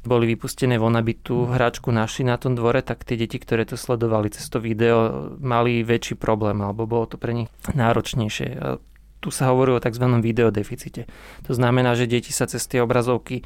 boli 0.08 0.26
vypustené 0.32 0.80
von, 0.80 0.96
aby 0.96 1.20
tú 1.20 1.46
hračku 1.46 1.92
našli 1.92 2.24
na 2.26 2.40
tom 2.40 2.56
dvore, 2.56 2.80
tak 2.80 3.04
tie 3.04 3.20
deti, 3.20 3.38
ktoré 3.38 3.68
to 3.68 3.76
sledovali 3.76 4.32
cez 4.32 4.48
to 4.48 4.64
video, 4.64 5.30
mali 5.38 5.84
väčší 5.84 6.16
problém, 6.16 6.64
alebo 6.64 6.88
bolo 6.88 7.06
to 7.12 7.20
pre 7.20 7.36
nich 7.36 7.52
náročnejšie. 7.76 8.48
A 8.58 8.80
tu 9.20 9.30
sa 9.30 9.52
hovorí 9.52 9.76
o 9.76 9.84
tzv. 9.84 10.08
videodeficite. 10.24 11.06
To 11.46 11.52
znamená, 11.52 11.94
že 11.94 12.08
deti 12.08 12.32
sa 12.32 12.48
cez 12.48 12.64
tie 12.66 12.80
obrazovky 12.80 13.44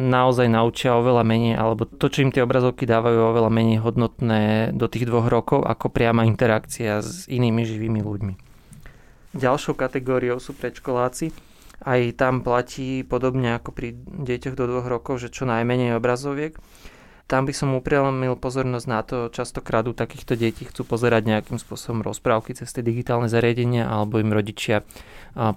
naozaj 0.00 0.48
naučia 0.48 0.96
oveľa 0.96 1.20
menej, 1.26 1.54
alebo 1.60 1.84
to, 1.84 2.08
čo 2.08 2.24
im 2.24 2.32
tie 2.32 2.40
obrazovky 2.40 2.88
dávajú, 2.88 3.20
oveľa 3.20 3.50
menej 3.52 3.84
hodnotné 3.84 4.72
do 4.72 4.88
tých 4.88 5.04
dvoch 5.04 5.28
rokov, 5.28 5.60
ako 5.68 5.92
priama 5.92 6.24
interakcia 6.24 7.04
s 7.04 7.28
inými 7.28 7.68
živými 7.68 8.00
ľuďmi. 8.00 8.34
Ďalšou 9.36 9.76
kategóriou 9.76 10.40
sú 10.40 10.56
predškoláci, 10.56 11.49
aj 11.80 12.20
tam 12.20 12.44
platí 12.44 13.02
podobne 13.04 13.56
ako 13.56 13.72
pri 13.72 13.96
deťoch 13.96 14.56
do 14.56 14.64
dvoch 14.68 14.86
rokov, 14.88 15.24
že 15.24 15.32
čo 15.32 15.48
najmenej 15.48 15.96
obrazoviek. 15.96 16.56
Tam 17.30 17.46
by 17.46 17.54
som 17.54 17.78
upriamil 17.78 18.34
pozornosť 18.34 18.86
na 18.90 19.00
to, 19.06 19.30
častokrát 19.30 19.86
u 19.86 19.94
takýchto 19.94 20.34
detí 20.34 20.66
chcú 20.66 20.82
pozerať 20.82 21.30
nejakým 21.30 21.62
spôsobom 21.62 22.02
rozprávky 22.02 22.58
cez 22.58 22.74
tie 22.74 22.82
digitálne 22.82 23.30
zariadenia 23.30 23.86
alebo 23.86 24.18
im 24.18 24.34
rodičia 24.34 24.82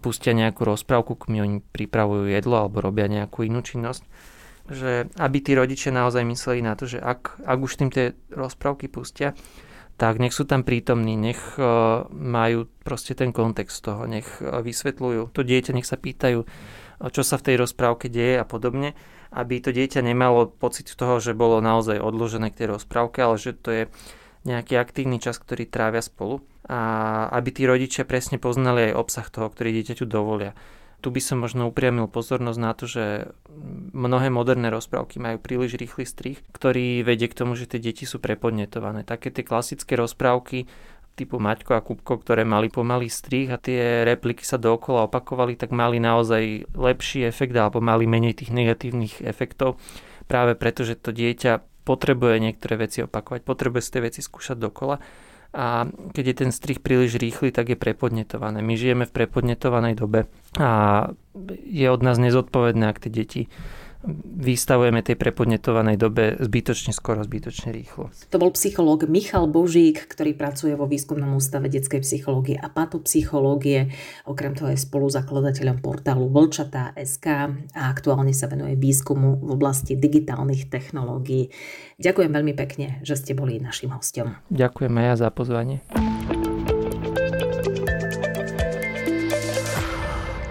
pustia 0.05 0.37
nejakú 0.37 0.69
rozprávku, 0.69 1.17
kým 1.17 1.41
oni 1.41 1.57
pripravujú 1.65 2.29
jedlo 2.29 2.61
alebo 2.61 2.77
robia 2.77 3.09
nejakú 3.09 3.41
inú 3.49 3.65
činnosť. 3.65 4.05
Že 4.69 5.17
aby 5.17 5.37
tí 5.41 5.57
rodičia 5.57 5.89
naozaj 5.89 6.21
mysleli 6.29 6.61
na 6.61 6.77
to, 6.77 6.85
že 6.85 7.01
ak, 7.01 7.41
ak 7.41 7.57
už 7.57 7.81
tým 7.81 7.89
tie 7.89 8.13
rozprávky 8.29 8.85
pustia, 8.85 9.33
tak 9.97 10.17
nech 10.17 10.33
sú 10.33 10.43
tam 10.43 10.65
prítomní, 10.65 11.13
nech 11.13 11.39
e, 11.55 11.63
majú 12.09 12.65
proste 12.81 13.13
ten 13.13 13.29
kontext 13.29 13.85
toho, 13.85 14.09
nech 14.09 14.25
e, 14.41 14.49
vysvetľujú. 14.49 15.29
To 15.31 15.41
dieťa 15.45 15.71
nech 15.77 15.85
sa 15.85 16.01
pýtajú, 16.01 16.39
e, 16.41 16.47
čo 17.13 17.21
sa 17.21 17.37
v 17.37 17.45
tej 17.51 17.55
rozprávke 17.61 18.09
deje 18.09 18.41
a 18.41 18.45
podobne, 18.45 18.97
aby 19.33 19.61
to 19.61 19.69
dieťa 19.69 20.01
nemalo 20.01 20.49
pocit 20.49 20.89
toho, 20.93 21.21
že 21.21 21.37
bolo 21.37 21.61
naozaj 21.61 22.01
odložené 22.01 22.49
k 22.49 22.65
tej 22.65 22.67
rozprávke, 22.77 23.21
ale 23.21 23.37
že 23.37 23.53
to 23.53 23.69
je 23.69 23.83
nejaký 24.43 24.75
aktívny 24.75 25.21
čas, 25.21 25.39
ktorý 25.39 25.69
trávia 25.69 26.03
spolu 26.03 26.43
a 26.67 27.27
aby 27.31 27.49
tí 27.51 27.63
rodičia 27.63 28.03
presne 28.03 28.39
poznali 28.41 28.91
aj 28.91 28.97
obsah 28.99 29.27
toho, 29.29 29.47
ktorý 29.47 29.71
dieťaťu 29.71 30.05
dovolia 30.09 30.51
tu 31.03 31.11
by 31.11 31.19
som 31.19 31.43
možno 31.43 31.67
upriamil 31.67 32.07
pozornosť 32.07 32.59
na 32.63 32.71
to, 32.71 32.87
že 32.87 33.35
mnohé 33.93 34.33
moderné 34.33 34.73
rozprávky 34.73 35.21
majú 35.21 35.37
príliš 35.39 35.77
rýchly 35.77 36.03
strich, 36.03 36.41
ktorý 36.51 37.05
vedie 37.05 37.29
k 37.29 37.37
tomu, 37.37 37.53
že 37.53 37.69
tie 37.69 37.79
deti 37.79 38.09
sú 38.09 38.17
prepodnetované. 38.17 39.05
Také 39.05 39.29
tie 39.29 39.45
klasické 39.45 39.93
rozprávky 39.93 40.65
typu 41.13 41.37
Maťko 41.37 41.77
a 41.77 41.85
Kupko, 41.85 42.17
ktoré 42.25 42.41
mali 42.41 42.73
pomalý 42.73 43.05
strich 43.05 43.53
a 43.53 43.61
tie 43.61 44.01
repliky 44.01 44.41
sa 44.41 44.57
dookola 44.57 45.05
opakovali, 45.05 45.53
tak 45.53 45.69
mali 45.69 46.01
naozaj 46.01 46.73
lepší 46.73 47.29
efekt 47.29 47.53
alebo 47.53 47.77
mali 47.77 48.09
menej 48.09 48.41
tých 48.41 48.49
negatívnych 48.49 49.21
efektov 49.21 49.77
práve 50.25 50.57
preto, 50.57 50.81
že 50.81 50.97
to 50.97 51.13
dieťa 51.13 51.85
potrebuje 51.85 52.41
niektoré 52.41 52.89
veci 52.89 53.05
opakovať, 53.05 53.45
potrebuje 53.45 53.81
si 53.85 53.93
tie 53.93 54.01
veci 54.01 54.19
skúšať 54.25 54.57
dokola 54.57 54.97
a 55.53 55.85
keď 55.85 56.23
je 56.33 56.35
ten 56.41 56.49
strich 56.49 56.81
príliš 56.81 57.21
rýchly, 57.21 57.53
tak 57.53 57.69
je 57.69 57.77
prepodnetované. 57.77 58.65
My 58.65 58.73
žijeme 58.73 59.05
v 59.05 59.13
prepodnetovanej 59.13 59.93
dobe 60.01 60.25
a 60.57 61.05
je 61.69 61.87
od 61.93 62.01
nás 62.01 62.17
nezodpovedné, 62.17 62.89
ak 62.89 63.05
tie 63.05 63.11
deti 63.13 63.41
vystavujeme 64.43 64.99
tej 64.99 65.15
prepodnetovanej 65.15 65.95
dobe 65.95 66.35
zbytočne 66.39 66.91
skoro, 66.91 67.23
zbytočne 67.23 67.71
rýchlo. 67.71 68.11
To 68.29 68.37
bol 68.37 68.51
psychológ 68.51 69.07
Michal 69.07 69.47
Božík, 69.47 70.11
ktorý 70.11 70.35
pracuje 70.35 70.75
vo 70.75 70.85
výskumnom 70.85 71.39
ústave 71.39 71.71
detskej 71.71 72.03
psychológie 72.03 72.59
a 72.59 72.67
patopsychológie. 72.67 73.95
Okrem 74.27 74.53
toho 74.59 74.75
je 74.75 74.79
spoluzakladateľom 74.83 75.79
portálu 75.79 76.27
Vlčatá.sk 76.27 77.27
a 77.71 77.81
aktuálne 77.87 78.35
sa 78.35 78.51
venuje 78.51 78.75
výskumu 78.75 79.39
v 79.39 79.49
oblasti 79.55 79.95
digitálnych 79.95 80.67
technológií. 80.67 81.47
Ďakujem 82.03 82.31
veľmi 82.35 82.53
pekne, 82.59 82.99
že 83.07 83.15
ste 83.15 83.31
boli 83.31 83.63
našim 83.63 83.95
hostom. 83.95 84.35
Ďakujem 84.51 84.93
aj 84.99 85.05
ja 85.07 85.15
za 85.15 85.29
pozvanie. 85.31 85.79